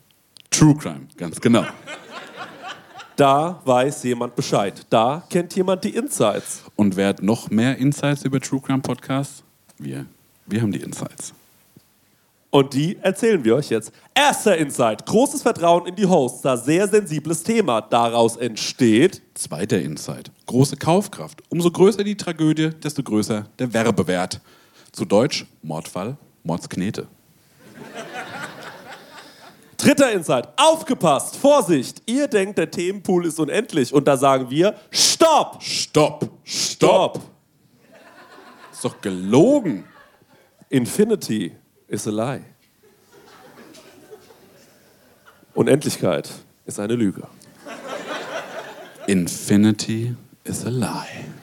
[0.51, 1.65] True Crime, ganz genau.
[3.17, 4.85] Da weiß jemand Bescheid.
[4.91, 6.63] Da kennt jemand die Insights.
[6.77, 9.43] Und wer hat noch mehr Insights über True Crime Podcasts?
[9.79, 10.05] Wir.
[10.45, 11.33] Wir haben die Insights.
[12.51, 13.91] Und die erzählen wir euch jetzt.
[14.15, 15.07] Erster Insight.
[15.07, 16.43] Großes Vertrauen in die Hosts.
[16.43, 19.23] Da sehr sensibles Thema daraus entsteht.
[19.33, 20.31] Zweiter Insight.
[20.45, 21.43] Große Kaufkraft.
[21.49, 24.41] Umso größer die Tragödie, desto größer der Werbewert.
[24.93, 27.07] Zu Deutsch Mordfall, Mordsknete.
[29.77, 30.49] Dritter Insight.
[30.57, 31.37] Aufgepasst.
[31.37, 32.03] Vorsicht.
[32.07, 33.93] Ihr denkt, der Themenpool ist unendlich.
[33.93, 35.63] Und da sagen wir, Stopp.
[35.63, 36.31] Stopp!
[36.45, 37.21] Stopp!
[38.73, 39.85] Ist doch gelogen.
[40.69, 41.53] Infinity
[41.89, 42.45] is a lie.
[45.55, 46.31] Unendlichkeit
[46.67, 47.27] ist eine Lüge.
[49.07, 50.15] Infinity
[50.45, 51.36] is a lie.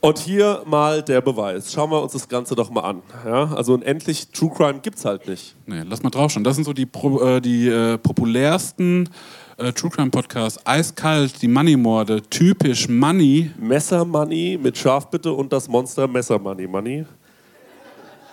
[0.00, 1.72] Und hier mal der Beweis.
[1.72, 3.02] Schauen wir uns das Ganze doch mal an.
[3.24, 3.52] Ja?
[3.54, 5.54] Also unendlich True Crime gibt's halt nicht.
[5.66, 6.44] Nee, lass mal drauf schauen.
[6.44, 9.08] Das sind so die, Pro, äh, die äh, populärsten
[9.56, 10.60] äh, True Crime Podcast.
[10.64, 13.50] Eiskalt, die Money-Morde, typisch Money.
[13.58, 17.06] Messer Money mit Schafbitte und das Monster Messer Money Money.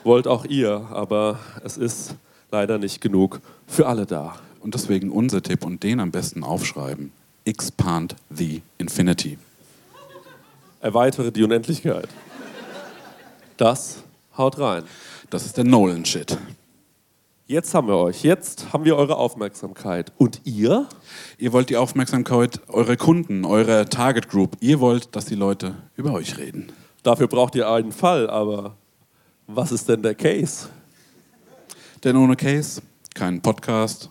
[0.03, 2.15] Wollt auch ihr, aber es ist
[2.51, 4.35] leider nicht genug für alle da.
[4.59, 7.11] Und deswegen unser Tipp und den am besten aufschreiben.
[7.45, 9.37] Expand the Infinity.
[10.83, 12.09] Erweitere die Unendlichkeit.
[13.55, 14.03] Das
[14.37, 14.83] haut rein.
[15.29, 16.37] Das ist der Nolan-Shit.
[17.47, 20.11] Jetzt haben wir euch, jetzt haben wir eure Aufmerksamkeit.
[20.17, 20.89] Und ihr?
[21.37, 24.57] Ihr wollt die Aufmerksamkeit eurer Kunden, eurer Target Group.
[24.59, 26.69] Ihr wollt, dass die Leute über euch reden.
[27.01, 28.75] Dafür braucht ihr einen Fall, aber
[29.47, 30.67] was ist denn der Case?
[32.03, 32.81] Denn ohne Case
[33.15, 34.09] kein Podcast,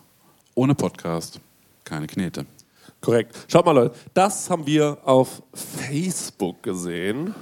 [0.55, 1.39] ohne Podcast
[1.83, 2.47] keine Knete.
[3.03, 3.35] Korrekt.
[3.49, 7.35] Schaut mal, Leute, das haben wir auf Facebook gesehen.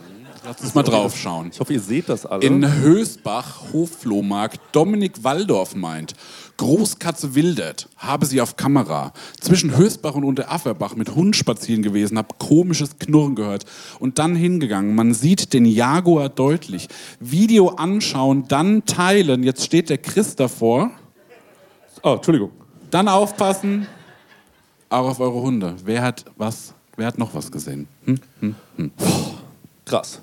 [0.44, 1.52] Lass uns mal drauf schauen.
[1.54, 2.44] Ich hoffe, ihr seht das alle.
[2.44, 6.16] In Hösbach, Hofflohmarkt, Dominik Waldorf meint,
[6.58, 9.14] Großkatze wildert, habe sie auf Kamera.
[9.40, 13.66] Zwischen Hösbach und Unterafferbach mit Hund spazieren gewesen, hab komisches Knurren gehört
[14.00, 14.96] und dann hingegangen.
[14.96, 16.88] Man sieht den Jaguar deutlich.
[17.20, 19.44] Video anschauen, dann teilen.
[19.44, 20.90] Jetzt steht der Chris davor.
[22.02, 22.50] oh, Entschuldigung.
[22.90, 23.86] Dann aufpassen,
[24.92, 25.76] auch auf eure Hunde.
[25.84, 27.88] Wer hat was, wer hat noch was gesehen?
[28.06, 28.20] Hm?
[28.40, 28.56] Hm?
[28.78, 28.92] Hm.
[29.86, 30.22] Krass.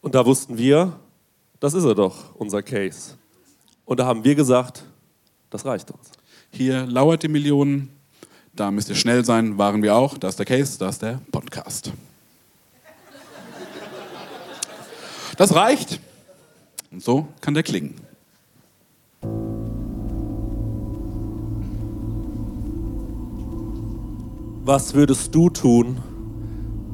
[0.00, 0.98] Und da wussten wir,
[1.60, 3.16] das ist er doch, unser Case.
[3.84, 4.84] Und da haben wir gesagt,
[5.50, 6.10] das reicht uns.
[6.50, 7.90] Hier lauert die Millionen.
[8.54, 10.16] Da müsst ihr schnell sein, waren wir auch.
[10.16, 11.92] Da ist der Case, da ist der Podcast.
[15.36, 16.00] Das reicht.
[16.90, 17.94] Und so kann der klingen.
[24.72, 25.96] Was würdest du tun,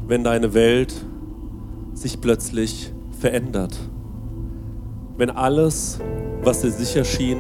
[0.09, 0.95] wenn deine Welt
[1.93, 3.77] sich plötzlich verändert?
[5.19, 5.99] Wenn alles,
[6.43, 7.37] was dir sicher schien,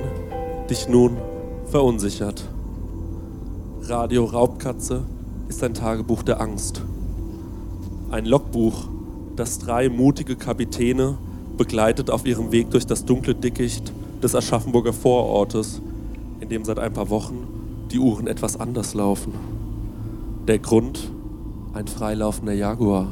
[0.68, 1.16] dich nun
[1.64, 2.44] verunsichert?
[3.80, 5.04] Radio Raubkatze
[5.48, 6.82] ist ein Tagebuch der Angst.
[8.10, 8.88] Ein Logbuch,
[9.36, 11.16] das drei mutige Kapitäne
[11.56, 13.90] begleitet auf ihrem Weg durch das dunkle Dickicht
[14.22, 15.80] des Aschaffenburger Vorortes,
[16.40, 17.38] in dem seit ein paar Wochen
[17.90, 19.55] die Uhren etwas anders laufen.
[20.46, 21.10] Der Grund?
[21.74, 23.08] Ein freilaufender Jaguar.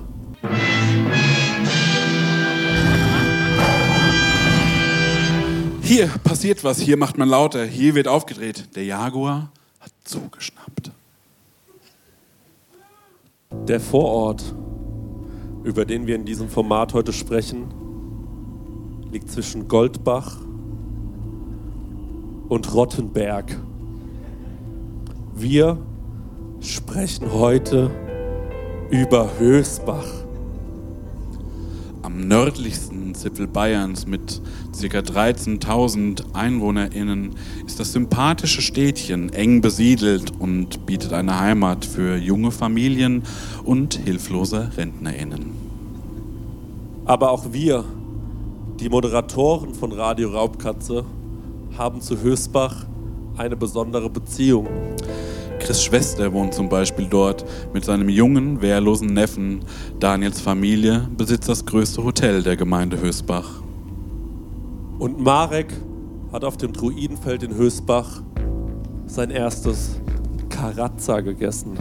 [5.83, 8.77] Hier passiert was, hier macht man lauter, hier wird aufgedreht.
[8.77, 10.93] Der Jaguar hat zugeschnappt.
[13.67, 14.55] Der Vorort,
[15.65, 17.65] über den wir in diesem Format heute sprechen,
[19.11, 20.39] liegt zwischen Goldbach
[22.49, 23.59] und Rottenberg.
[25.35, 25.79] Wir
[26.65, 27.91] sprechen heute
[28.91, 30.07] über Hösbach.
[32.03, 34.41] Am nördlichsten Zipfel Bayerns mit
[34.73, 34.99] ca.
[34.99, 37.35] 13.000 EinwohnerInnen
[37.67, 43.25] ist das sympathische Städtchen eng besiedelt und bietet eine Heimat für junge Familien
[43.65, 45.53] und hilflose RentnerInnen.
[47.05, 47.85] Aber auch wir,
[48.81, 51.05] die Moderatoren von Radio Raubkatze,
[51.77, 52.87] haben zu Hösbach
[53.37, 54.67] eine besondere Beziehung.
[55.65, 59.65] Chris Schwester wohnt zum Beispiel dort mit seinem jungen, wehrlosen Neffen.
[59.99, 63.63] Daniels Familie besitzt das größte Hotel der Gemeinde Hösbach.
[64.99, 65.73] Und Marek
[66.33, 68.23] hat auf dem Druidenfeld in Hösbach
[69.07, 69.99] sein erstes
[70.51, 71.79] Karazza gegessen.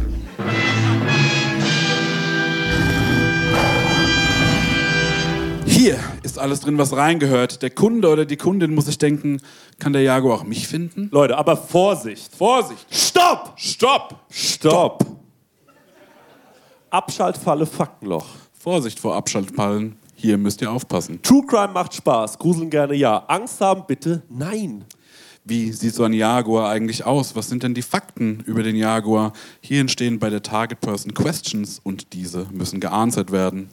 [5.74, 7.64] Hier ist alles drin, was reingehört.
[7.64, 9.42] Der Kunde oder die Kundin muss sich denken,
[9.80, 11.10] kann der Jaguar auch mich finden?
[11.12, 12.30] Leute, aber Vorsicht!
[12.36, 12.86] Vorsicht!
[12.92, 13.54] Stopp!
[13.56, 14.20] Stopp!
[14.30, 15.04] Stopp!
[16.92, 18.28] Abschaltfalle Faktenloch.
[18.54, 19.96] Vorsicht vor Abschaltpallen.
[20.14, 21.20] Hier müsst ihr aufpassen.
[21.24, 23.26] True Crime macht Spaß, Gruseln gerne ja.
[23.28, 24.86] Angst haben bitte nein.
[25.44, 27.36] Wie sieht so ein Jaguar eigentlich aus?
[27.36, 29.34] Was sind denn die Fakten über den Jaguar?
[29.60, 33.70] Hier entstehen bei der Target Person Questions und diese müssen geanswert werden.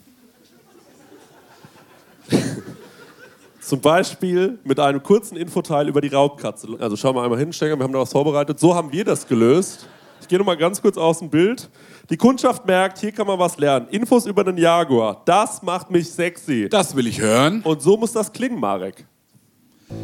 [3.61, 6.69] Zum Beispiel mit einem kurzen Infoteil über die Raubkatze.
[6.79, 8.59] Also schauen wir einmal hin, Stenger, wir haben da was vorbereitet.
[8.59, 9.87] So haben wir das gelöst.
[10.21, 11.69] Ich gehe nochmal ganz kurz aus dem Bild.
[12.09, 13.87] Die Kundschaft merkt, hier kann man was lernen.
[13.91, 15.23] Infos über den Jaguar.
[15.25, 16.69] Das macht mich sexy.
[16.69, 17.63] Das will ich hören.
[17.63, 19.07] Und so muss das klingen, Marek.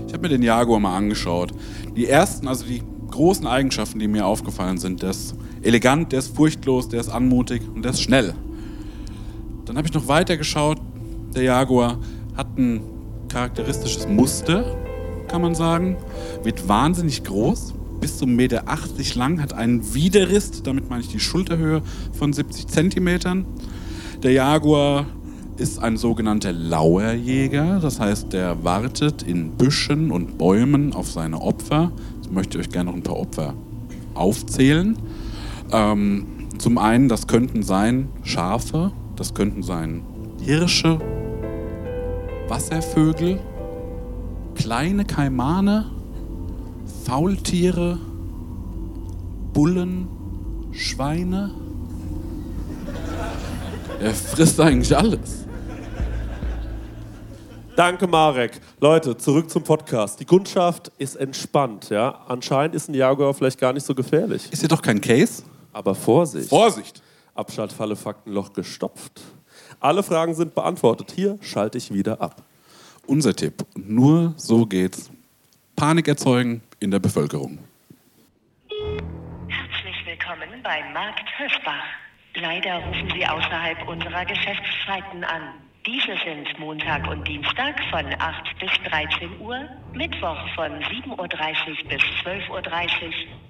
[0.07, 1.53] Ich habe mir den Jaguar mal angeschaut.
[1.97, 6.37] Die ersten, also die großen Eigenschaften, die mir aufgefallen sind, der ist elegant, der ist
[6.37, 8.35] furchtlos, der ist anmutig und der ist schnell.
[9.65, 10.79] Dann habe ich noch weiter geschaut.
[11.37, 11.99] Der Jaguar
[12.35, 12.81] hat ein
[13.29, 14.65] charakteristisches Muster,
[15.29, 15.99] kann man sagen.
[16.43, 18.65] Wird wahnsinnig groß, bis zu 1,80 Meter
[19.17, 21.83] lang, hat einen Widerriss, damit meine ich die Schulterhöhe
[22.15, 23.45] von 70 Zentimetern.
[24.23, 25.05] Der Jaguar
[25.59, 31.93] ist ein sogenannter Lauerjäger, das heißt, der wartet in Büschen und Bäumen auf seine Opfer.
[32.17, 33.53] Jetzt möchte ich euch gerne noch ein paar Opfer
[34.15, 34.97] aufzählen.
[35.71, 40.03] Ähm, zum einen, das könnten sein Schafe, das könnten sein
[40.41, 40.99] Hirsche,
[42.49, 43.41] Wasservögel,
[44.55, 45.91] kleine Kaimane,
[47.05, 47.99] Faultiere,
[49.53, 50.07] Bullen,
[50.73, 51.51] Schweine.
[54.01, 55.45] Er frisst eigentlich alles.
[57.75, 58.61] Danke, Marek.
[58.81, 60.21] Leute, zurück zum Podcast.
[60.21, 61.91] Die Kundschaft ist entspannt.
[61.91, 62.23] Ja?
[62.29, 64.51] Anscheinend ist ein Jaguar vielleicht gar nicht so gefährlich.
[64.53, 65.43] Ist hier doch kein Case?
[65.73, 66.49] Aber Vorsicht.
[66.49, 67.03] Vorsicht!
[67.35, 69.21] Abschaltfalle Faktenloch gestopft.
[69.87, 71.13] Alle Fragen sind beantwortet.
[71.15, 72.43] Hier schalte ich wieder ab.
[73.07, 73.65] Unser Tipp.
[73.77, 75.13] Und nur so geht's.
[75.77, 77.61] Panik erzeugen in der Bevölkerung.
[79.47, 81.85] Herzlich willkommen beim Markt Hösbach.
[82.35, 85.55] Leider rufen Sie außerhalb unserer Geschäftszeiten an.
[85.87, 91.29] Diese sind Montag und Dienstag von 8 bis 13 Uhr, Mittwoch von 7.30 Uhr
[91.89, 92.61] bis 12.30 Uhr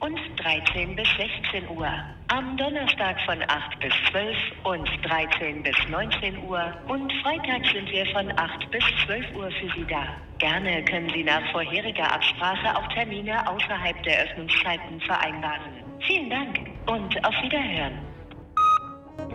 [0.00, 1.88] und 13 bis 16 Uhr.
[2.28, 8.04] Am Donnerstag von 8 bis 12 und 13 bis 19 Uhr und Freitag sind wir
[8.12, 10.04] von 8 bis 12 Uhr für Sie da.
[10.36, 15.72] Gerne können Sie nach vorheriger Absprache auch Termine außerhalb der Öffnungszeiten vereinbaren.
[16.06, 18.15] Vielen Dank und auf Wiederhören.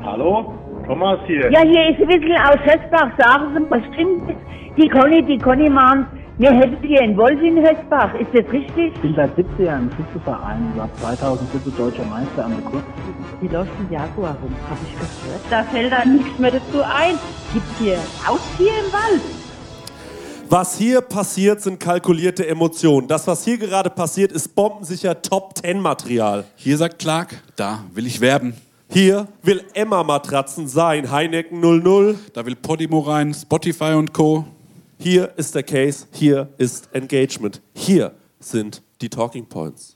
[0.03, 0.53] Hallo,
[0.85, 1.51] Thomas hier.
[1.51, 3.11] Ja, hier ist ein bisschen aus Hösbach.
[3.17, 4.35] Sagen Sie mal, stimmt?
[4.77, 8.13] Die Conny, die Conny meint, wir hätten hier einen Wolf in Hösbach.
[8.15, 8.93] Ist das richtig?
[8.95, 13.19] Ich bin seit 17 Jahren im Schützenverein, war 2017 deutscher Meister an der Kurzflüge.
[13.41, 15.41] Hier läuft ein Jaguar rum, hab ich gehört.
[15.49, 17.19] Da fällt da nichts mehr dazu ein.
[17.53, 19.21] Gibt's hier Haustier im Wald?
[20.49, 23.07] Was hier passiert, sind kalkulierte Emotionen.
[23.07, 26.43] Das, was hier gerade passiert, ist bombensicher Top-10-Material.
[26.55, 28.55] Hier sagt Clark, da will ich werben.
[28.93, 32.19] Hier will Emma Matratzen sein, Heineken 00.
[32.33, 34.45] Da will Podimo rein, Spotify und Co.
[34.99, 37.61] Hier ist der Case, hier ist Engagement.
[37.73, 39.95] Hier sind die Talking Points.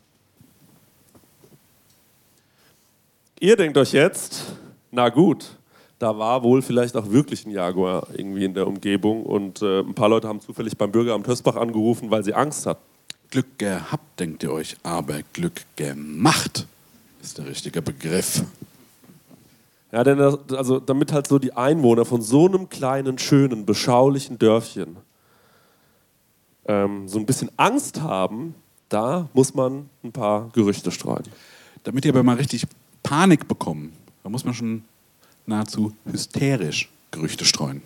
[3.37, 4.53] Ihr denkt euch jetzt,
[4.91, 5.57] na gut,
[5.99, 9.93] da war wohl vielleicht auch wirklich ein Jaguar irgendwie in der Umgebung und äh, ein
[9.93, 12.81] paar Leute haben zufällig beim Bürgeramt Hösbach angerufen, weil sie Angst hatten.
[13.29, 16.65] Glück gehabt, denkt ihr euch, aber Glück gemacht
[17.21, 18.43] ist der richtige Begriff.
[19.95, 24.37] Ja, denn das, also damit halt so die Einwohner von so einem kleinen, schönen, beschaulichen
[24.37, 24.97] Dörfchen
[26.65, 28.55] ähm, so ein bisschen Angst haben,
[28.89, 31.23] da muss man ein paar Gerüchte streuen.
[31.85, 32.67] Damit die aber mal richtig
[33.03, 34.83] Panik bekommen, da muss man schon
[35.45, 37.81] nahezu hysterisch Gerüchte streuen.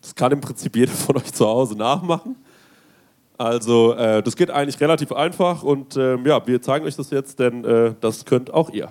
[0.00, 2.34] Das kann im Prinzip jeder von euch zu Hause nachmachen.
[3.36, 7.40] Also äh, das geht eigentlich relativ einfach und ähm, ja, wir zeigen euch das jetzt,
[7.40, 8.90] denn äh, das könnt auch ihr.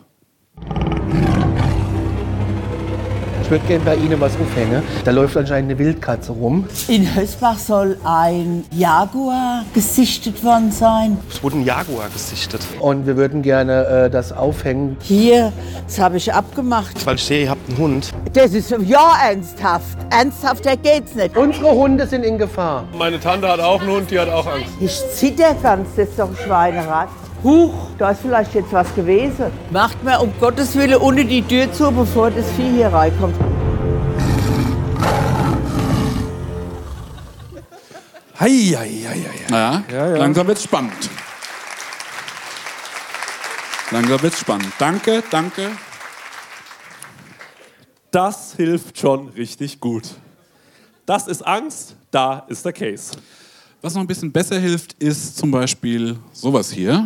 [3.54, 4.82] Ich würde gerne bei Ihnen was aufhängen.
[5.06, 6.66] Da läuft anscheinend eine Wildkatze rum.
[6.88, 11.20] In Hösbach soll ein Jaguar gesichtet worden sein.
[11.30, 12.62] Es wurde ein Jaguar gesichtet.
[12.80, 14.98] Und wir würden gerne äh, das aufhängen.
[15.04, 15.54] Hier,
[15.86, 17.06] das habe ich abgemacht.
[17.06, 18.10] Weil ich sehe, ihr habt einen Hund.
[18.34, 20.00] Das ist ja ernsthaft.
[20.10, 21.38] Ernsthafter geht's nicht.
[21.38, 22.86] Unsere Hunde sind in Gefahr.
[22.98, 24.74] Meine Tante hat auch einen Hund, die hat auch Angst.
[24.80, 27.10] Ich zitter ganz, das ist doch ein Schweinerad.
[27.44, 29.48] Huch, da ist vielleicht jetzt was gewesen.
[29.72, 33.36] Macht mir um Gottes Willen ohne die Tür zu, bevor das Vieh hier reinkommt.
[38.40, 39.46] Hei, hei, hei, hei.
[39.50, 40.18] Ja, Ja, ja.
[40.18, 41.10] langsam wird's spannend.
[43.92, 44.72] Langsam wird's spannend.
[44.80, 45.72] Danke, danke.
[48.12, 50.04] Das hilft schon richtig gut.
[51.06, 53.12] Das ist Angst, da ist der Case.
[53.82, 57.06] Was noch ein bisschen besser hilft, ist zum Beispiel sowas hier.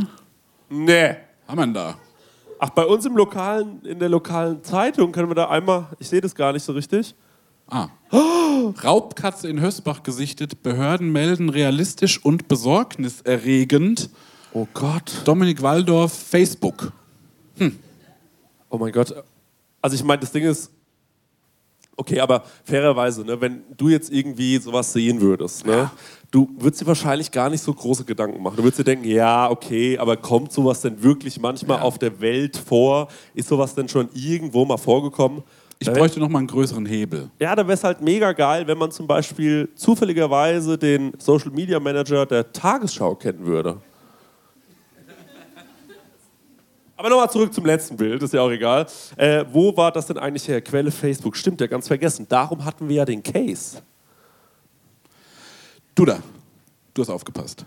[0.69, 1.15] Nee.
[1.47, 1.97] Haben wir denn da?
[2.59, 6.21] Ach, bei uns im lokalen, in der lokalen Zeitung können wir da einmal, ich sehe
[6.21, 7.15] das gar nicht so richtig.
[7.67, 7.89] Ah.
[8.83, 10.63] Raubkatze in Hösbach gesichtet.
[10.63, 14.09] Behörden melden realistisch und besorgniserregend.
[14.53, 15.21] Oh Gott.
[15.25, 16.91] Dominik Waldorf, Facebook.
[18.69, 19.13] Oh mein Gott.
[19.81, 20.71] Also ich meine, das Ding ist,
[21.95, 25.89] okay, aber fairerweise, ne, wenn du jetzt irgendwie sowas sehen würdest, ne,
[26.31, 28.57] du würdest dir wahrscheinlich gar nicht so große Gedanken machen.
[28.57, 32.57] Du würdest dir denken, ja, okay, aber kommt sowas denn wirklich manchmal auf der Welt
[32.57, 33.07] vor?
[33.33, 35.43] Ist sowas denn schon irgendwo mal vorgekommen?
[35.79, 37.29] Ich bräuchte noch mal einen größeren Hebel.
[37.39, 41.79] Ja, da wäre es halt mega geil, wenn man zum Beispiel zufälligerweise den Social Media
[41.79, 43.77] Manager der Tagesschau kennen würde.
[46.95, 48.87] Aber nochmal zurück zum letzten Bild, ist ja auch egal.
[49.17, 50.61] Äh, wo war das denn eigentlich her?
[50.61, 52.25] Quelle Facebook, stimmt ja, ganz vergessen.
[52.27, 53.83] Darum hatten wir ja den Case.
[55.97, 56.19] Du da,
[56.93, 57.65] du hast aufgepasst.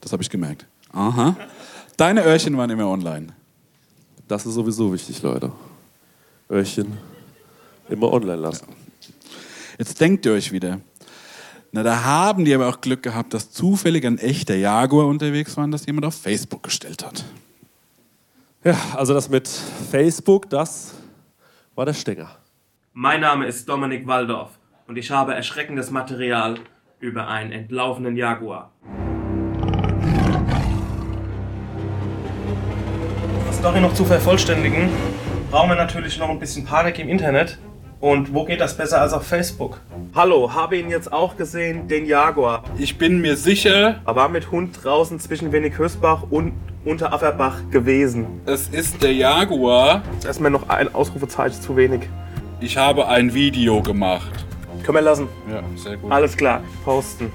[0.00, 0.66] Das habe ich gemerkt.
[0.92, 1.36] Aha.
[1.96, 3.28] Deine Öhrchen waren immer online.
[4.26, 5.52] Das ist sowieso wichtig, Leute.
[6.50, 6.98] Öhrchen
[7.88, 8.66] immer online lassen.
[9.78, 10.80] Jetzt denkt ihr euch wieder.
[11.70, 15.62] Na, da haben die aber auch Glück gehabt, dass zufällig ein echter Jaguar unterwegs war
[15.62, 17.24] und das jemand auf Facebook gestellt hat.
[18.64, 20.94] Ja, also das mit Facebook, das
[21.76, 22.28] war der Stänger.
[22.92, 24.50] Mein Name ist Dominik Waldorf
[24.88, 26.58] und ich habe erschreckendes Material
[27.02, 28.70] über einen entlaufenen Jaguar.
[33.34, 34.88] Um die Story noch zu vervollständigen,
[35.50, 37.58] brauchen wir natürlich noch ein bisschen Panik im Internet.
[37.98, 39.80] Und wo geht das besser als auf Facebook?
[40.14, 42.62] Hallo, habe ihn jetzt auch gesehen, den Jaguar.
[42.78, 46.52] Ich bin mir sicher, Er war mit Hund draußen zwischen Wenig-Hösbach und
[46.84, 48.26] Unterafferbach gewesen.
[48.46, 50.02] es ist der Jaguar.
[50.22, 52.02] Da ist mir noch ein Ausrufezeichen zu wenig.
[52.60, 54.46] Ich habe ein Video gemacht.
[54.82, 55.28] Können wir lassen.
[55.48, 56.10] Ja, sehr gut.
[56.10, 56.60] Alles klar.
[56.84, 57.30] Posten.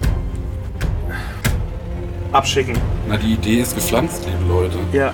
[2.34, 2.78] Abschicken.
[3.08, 4.78] Na, die Idee ist gepflanzt, liebe Leute.
[4.92, 5.14] Ja.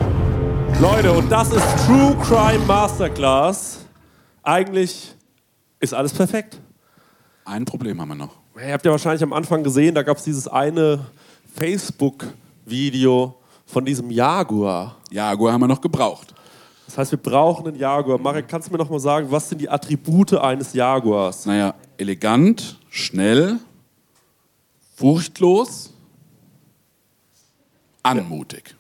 [0.81, 3.85] Leute, und das ist True Crime Masterclass.
[4.41, 5.13] Eigentlich
[5.79, 6.59] ist alles perfekt.
[7.45, 8.31] Ein Problem haben wir noch.
[8.55, 10.99] Ihr habt ja wahrscheinlich am Anfang gesehen, da gab es dieses eine
[11.55, 14.95] Facebook-Video von diesem Jaguar.
[15.11, 16.33] Jaguar haben wir noch gebraucht.
[16.85, 18.17] Das heißt, wir brauchen einen Jaguar.
[18.17, 21.45] Marek, kannst du mir noch mal sagen, was sind die Attribute eines Jaguars?
[21.45, 23.59] Naja, elegant, schnell,
[24.95, 25.93] furchtlos,
[28.01, 28.75] anmutig.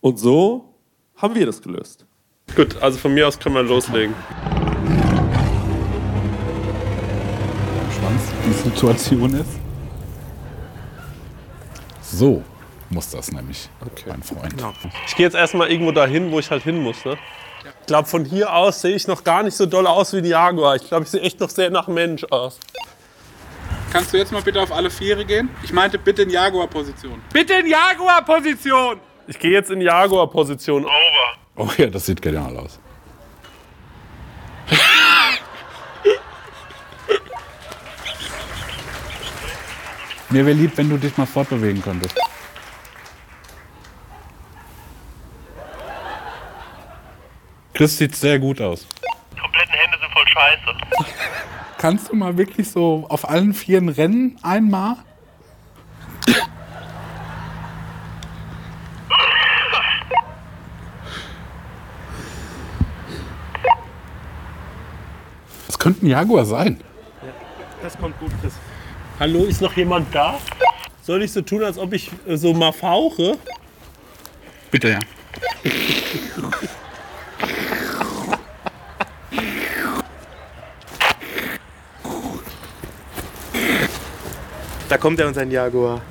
[0.00, 0.74] Und so
[1.16, 2.04] haben wir das gelöst.
[2.54, 4.14] Gut, also von mir aus können wir loslegen.
[7.98, 9.50] Schwanz die Situation ist.
[12.02, 12.42] So
[12.90, 13.70] muss das nämlich,
[14.06, 14.54] mein Freund.
[15.06, 17.04] Ich gehe jetzt erstmal irgendwo dahin, wo ich halt hin muss.
[17.04, 17.16] Ne?
[17.82, 20.24] Ich glaube, von hier aus sehe ich noch gar nicht so doll aus wie ein
[20.24, 20.76] Jaguar.
[20.76, 22.58] Ich glaube, ich sehe echt noch sehr nach Mensch aus.
[23.92, 25.50] Kannst du jetzt mal bitte auf alle Viere gehen?
[25.64, 27.20] Ich meinte bitte in Jaguar-Position.
[27.32, 29.00] Bitte in Jaguar-Position!
[29.26, 30.84] Ich gehe jetzt in Jaguar-Position.
[30.84, 30.92] Over.
[31.56, 32.78] Oh ja, das sieht genial aus.
[40.30, 42.16] Mir wäre lieb, wenn du dich mal fortbewegen könntest.
[47.74, 48.86] Chris sieht sehr gut aus.
[49.40, 51.14] Kompletten Hände sind voll scheiße.
[51.78, 54.96] Kannst du mal wirklich so auf allen Vieren rennen einmal?
[65.66, 66.80] Das könnte ein Jaguar sein.
[67.82, 68.52] Das kommt gut, Chris.
[69.18, 70.38] Hallo, ist noch jemand da?
[71.02, 73.36] Soll ich so tun, als ob ich äh, so mal fauche?
[74.70, 74.98] Bitte, ja.
[84.92, 86.02] Da kommt er unser Jaguar.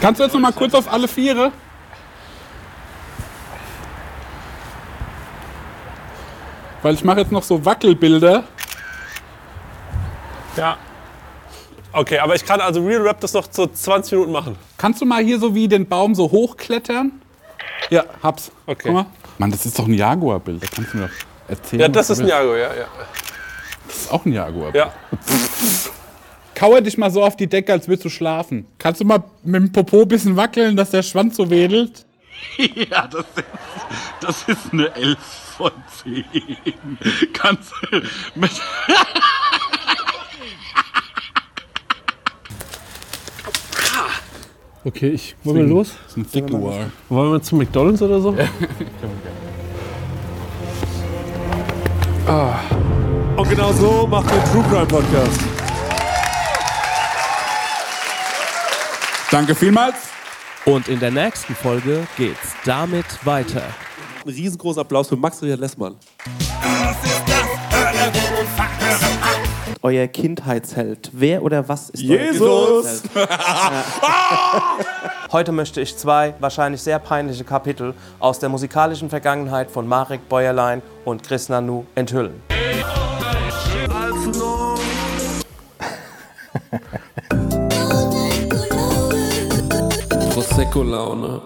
[0.00, 1.50] Kannst du jetzt noch mal kurz auf alle Viere?
[6.82, 8.44] Weil ich mache jetzt noch so Wackelbilder.
[10.56, 10.76] Ja.
[11.90, 14.56] Okay, aber ich kann also Real Rap das noch so 20 Minuten machen.
[14.78, 17.10] Kannst du mal hier so wie den Baum so hochklettern?
[17.90, 18.52] Ja, hab's.
[18.66, 18.82] Okay.
[18.84, 19.06] Guck mal.
[19.38, 20.62] Mann, das ist doch ein Jaguar-Bild.
[20.62, 21.80] Da kannst du mir doch erzählen.
[21.80, 22.26] Ja, das ist ein.
[22.26, 22.86] Jaguar, ja, ja.
[23.86, 24.74] Das ist auch ein Jaguar.
[24.74, 24.92] Ja.
[26.54, 28.66] Kauer dich mal so auf die Decke, als würdest du schlafen.
[28.78, 32.04] Kannst du mal mit dem Popo ein bisschen wackeln, dass der Schwanz so wedelt?
[32.90, 33.44] Ja, das ist,
[34.20, 35.18] das ist eine 11
[35.58, 35.72] von
[36.02, 36.24] 10.
[37.34, 38.00] Kannst du
[38.34, 38.50] mit.
[44.82, 45.36] Okay, ich.
[45.44, 45.94] Wollen wir los?
[46.04, 46.90] Das ist ein Jaguar.
[47.10, 48.34] Wollen wir zu McDonalds oder so?
[52.30, 52.60] Ah.
[53.36, 55.40] Und genau so macht der True Crime Podcast.
[59.32, 59.96] Danke vielmals.
[60.64, 63.64] Und in der nächsten Folge geht's damit weiter.
[64.24, 65.96] Ein riesengroßer Applaus für Max Richard Lessmann.
[69.82, 71.10] Euer Kindheitsheld.
[71.12, 73.02] Wer oder was ist Jesus!
[73.14, 73.32] euer Kindheitsheld?
[75.32, 80.82] Heute möchte ich zwei wahrscheinlich sehr peinliche Kapitel aus der musikalischen Vergangenheit von Marek Bäuerlein
[81.06, 82.42] und Chris Nanu enthüllen.
[90.34, 91.40] Prosecco-Laune.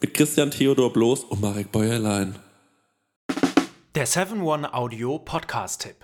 [0.00, 2.36] Mit Christian Theodor Bloß und Marek Bäuerlein.
[3.96, 6.03] Der 7-One-Audio Podcast-Tipp.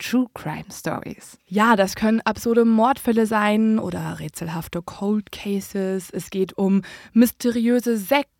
[0.00, 1.36] True Crime Stories.
[1.46, 6.08] Ja, das können absurde Mordfälle sein oder rätselhafte Cold Cases.
[6.10, 6.82] Es geht um
[7.12, 8.39] mysteriöse Sekten.